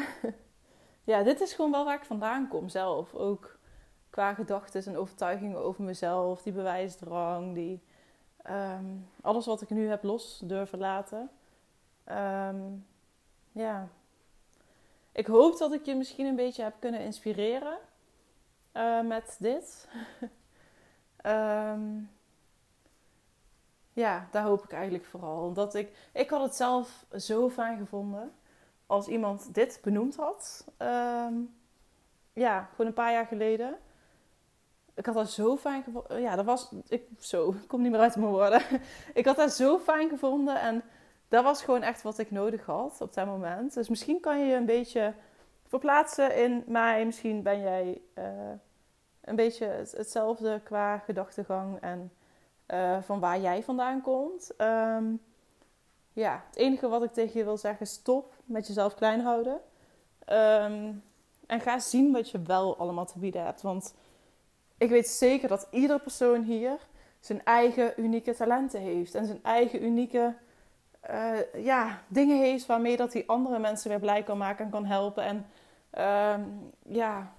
ja, 1.13 1.23
dit 1.23 1.41
is 1.41 1.53
gewoon 1.53 1.71
wel 1.71 1.85
waar 1.85 1.97
ik 1.97 2.05
vandaan 2.05 2.49
kom 2.49 2.69
zelf. 2.69 3.15
Ook 3.15 3.54
qua 4.15 4.35
gedachten 4.35 4.85
en 4.85 4.97
overtuigingen 4.97 5.59
over 5.59 5.83
mezelf, 5.85 6.43
die 6.43 6.53
bewijsdrang, 6.53 7.55
die, 7.55 7.83
um, 8.51 9.09
alles 9.21 9.47
wat 9.47 9.63
ik 9.63 9.71
nu 9.71 9.89
heb 9.89 10.03
los 10.03 10.41
durven 10.45 10.79
laten. 10.79 11.31
Um, 12.49 12.87
ja. 13.53 13.89
Ik 15.13 15.27
hoop 15.27 15.59
dat 15.59 15.73
ik 15.73 15.85
je 15.85 15.95
misschien 15.95 16.27
een 16.27 16.37
beetje 16.37 16.63
heb 16.63 16.75
kunnen 16.79 17.01
inspireren 17.01 17.79
uh, 18.73 19.01
met 19.01 19.37
dit. 19.39 19.89
um, 21.27 22.11
ja, 24.05 24.29
daar 24.31 24.45
hoop 24.45 24.65
ik 24.65 24.73
eigenlijk 24.73 25.05
vooral. 25.05 25.53
Dat 25.53 25.75
ik, 25.75 26.11
ik 26.13 26.31
had 26.31 26.43
het 26.43 26.55
zelf 26.55 27.07
zo 27.17 27.51
fijn 27.51 27.79
gevonden 27.79 28.33
als 28.87 29.09
iemand 29.09 29.55
dit 29.55 29.81
benoemd 29.83 30.17
had. 30.17 30.67
ja, 32.33 32.69
gewoon 32.71 32.87
een 32.87 32.93
paar 32.93 33.13
jaar 33.13 33.27
geleden 33.27 33.79
ik 34.95 35.07
had 35.07 35.15
dat 35.15 35.31
zo 35.31 35.57
fijn 35.57 35.83
gevonden. 35.83 36.21
Ja, 36.21 36.37
dat 36.37 36.45
was. 36.45 36.73
Ik, 36.89 37.03
zo, 37.19 37.51
ik 37.51 37.69
kom 37.69 37.83
niet 37.83 37.91
meer 37.91 38.01
uit 38.01 38.17
mijn 38.17 38.31
woorden. 38.31 38.63
ik 39.15 39.25
had 39.25 39.37
dat 39.37 39.53
zo 39.53 39.79
fijn 39.79 40.09
gevonden. 40.09 40.61
En 40.61 40.83
dat 41.29 41.45
was 41.45 41.63
gewoon 41.63 41.83
echt 41.83 42.03
wat 42.03 42.19
ik 42.19 42.31
nodig 42.31 42.65
had 42.65 43.01
op 43.01 43.15
dat 43.15 43.27
moment. 43.27 43.75
Dus 43.75 43.89
misschien 43.89 44.21
kan 44.21 44.39
je 44.39 44.47
je 44.47 44.55
een 44.55 44.67
beetje 44.67 45.15
verplaatsen 45.67 46.37
in 46.37 46.65
mij. 46.67 47.05
Misschien 47.05 47.43
ben 47.43 47.61
jij 47.61 48.01
uh, 48.19 48.25
een 49.21 49.37
beetje 49.37 49.67
hetzelfde 49.67 50.61
qua 50.65 50.99
gedachtegang 50.99 51.81
en 51.81 52.13
uh, 52.69 53.03
van 53.03 53.21
waar 53.21 53.41
jij 53.41 53.63
vandaan 53.63 54.01
komt. 54.03 54.51
Um, 54.59 55.23
ja, 56.13 56.45
het 56.47 56.57
enige 56.57 56.89
wat 56.89 57.03
ik 57.03 57.13
tegen 57.13 57.39
je 57.39 57.45
wil 57.45 57.57
zeggen: 57.57 57.87
stop 57.87 58.35
met 58.45 58.67
jezelf 58.67 58.95
klein 58.95 59.21
houden. 59.21 59.61
Um, 60.29 61.03
en 61.47 61.61
ga 61.61 61.79
zien 61.79 62.13
wat 62.13 62.31
je 62.31 62.43
wel 62.43 62.79
allemaal 62.79 63.07
te 63.07 63.19
bieden 63.19 63.45
hebt. 63.45 63.63
Want 63.63 63.95
ik 64.85 64.91
weet 64.91 65.09
zeker 65.09 65.49
dat 65.49 65.67
iedere 65.71 65.99
persoon 65.99 66.43
hier 66.43 66.79
zijn 67.21 67.45
eigen 67.45 67.93
unieke 67.97 68.35
talenten 68.35 68.81
heeft. 68.81 69.15
En 69.15 69.27
zijn 69.27 69.43
eigen 69.43 69.85
unieke 69.85 70.35
uh, 71.11 71.65
ja, 71.65 72.03
dingen 72.09 72.39
heeft 72.39 72.67
waarmee 72.67 72.97
dat 72.97 73.13
hij 73.13 73.25
andere 73.27 73.59
mensen 73.59 73.91
weer 73.91 74.01
blij 74.01 74.23
kan 74.23 74.39
maken 74.39 74.65
en 74.65 74.71
kan 74.71 74.85
helpen. 74.85 75.25
En 75.25 75.47
uh, 75.99 76.47
ja, 76.83 77.33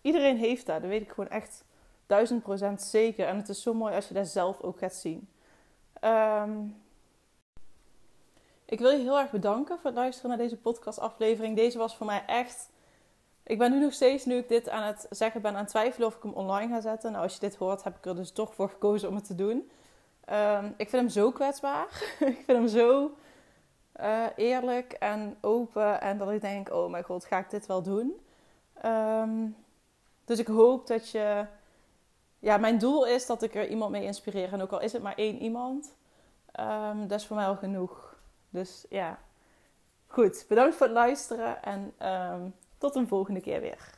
iedereen 0.00 0.36
heeft 0.36 0.66
dat. 0.66 0.80
Dat 0.80 0.90
weet 0.90 1.02
ik 1.02 1.10
gewoon 1.10 1.30
echt 1.30 1.64
duizend 2.06 2.42
procent 2.42 2.82
zeker. 2.82 3.26
En 3.26 3.36
het 3.36 3.48
is 3.48 3.62
zo 3.62 3.74
mooi 3.74 3.94
als 3.94 4.08
je 4.08 4.14
dat 4.14 4.28
zelf 4.28 4.60
ook 4.60 4.78
gaat 4.78 4.94
zien. 4.94 5.28
Um, 6.04 6.76
ik 8.64 8.78
wil 8.78 8.90
je 8.90 9.02
heel 9.02 9.18
erg 9.18 9.30
bedanken 9.30 9.76
voor 9.76 9.90
het 9.90 9.98
luisteren 9.98 10.28
naar 10.30 10.38
deze 10.38 10.56
podcastaflevering. 10.56 11.56
Deze 11.56 11.78
was 11.78 11.96
voor 11.96 12.06
mij 12.06 12.22
echt. 12.26 12.68
Ik 13.46 13.58
ben 13.58 13.70
nu 13.70 13.80
nog 13.80 13.92
steeds, 13.92 14.24
nu 14.24 14.34
ik 14.34 14.48
dit 14.48 14.68
aan 14.68 14.82
het 14.82 15.06
zeggen 15.10 15.42
ben, 15.42 15.52
aan 15.52 15.58
het 15.58 15.68
twijfelen 15.68 16.08
of 16.08 16.16
ik 16.16 16.22
hem 16.22 16.32
online 16.32 16.74
ga 16.74 16.80
zetten. 16.80 17.10
Nou, 17.12 17.22
als 17.22 17.34
je 17.34 17.40
dit 17.40 17.56
hoort, 17.56 17.84
heb 17.84 17.96
ik 17.96 18.06
er 18.06 18.16
dus 18.16 18.32
toch 18.32 18.54
voor 18.54 18.68
gekozen 18.68 19.08
om 19.08 19.14
het 19.14 19.26
te 19.26 19.34
doen. 19.34 19.70
Ehm, 20.24 20.66
ik 20.66 20.88
vind 20.88 21.02
hem 21.02 21.08
zo 21.08 21.30
kwetsbaar. 21.30 21.86
ik 22.32 22.42
vind 22.44 22.58
hem 22.58 22.68
zo 22.68 23.10
uh, 24.00 24.26
eerlijk 24.36 24.92
en 24.92 25.36
open. 25.40 26.00
En 26.00 26.18
dat 26.18 26.30
ik 26.30 26.40
denk, 26.40 26.72
oh 26.72 26.90
mijn 26.90 27.04
god, 27.04 27.24
ga 27.24 27.38
ik 27.38 27.50
dit 27.50 27.66
wel 27.66 27.82
doen? 27.82 28.20
Um, 28.84 29.56
dus 30.24 30.38
ik 30.38 30.46
hoop 30.46 30.86
dat 30.86 31.10
je... 31.10 31.46
Ja, 32.38 32.56
mijn 32.56 32.78
doel 32.78 33.06
is 33.06 33.26
dat 33.26 33.42
ik 33.42 33.54
er 33.54 33.68
iemand 33.68 33.90
mee 33.90 34.04
inspireer. 34.04 34.52
En 34.52 34.62
ook 34.62 34.72
al 34.72 34.80
is 34.80 34.92
het 34.92 35.02
maar 35.02 35.16
één 35.16 35.38
iemand, 35.42 35.96
um, 36.60 37.08
dat 37.08 37.20
is 37.20 37.26
voor 37.26 37.36
mij 37.36 37.46
al 37.46 37.56
genoeg. 37.56 38.16
Dus 38.50 38.84
ja, 38.88 39.18
goed. 40.06 40.44
Bedankt 40.48 40.76
voor 40.76 40.86
het 40.86 40.94
luisteren 40.94 41.62
en 41.62 41.94
tot 42.78 42.94
een 42.94 43.08
volgende 43.08 43.40
keer 43.40 43.60
weer. 43.60 43.95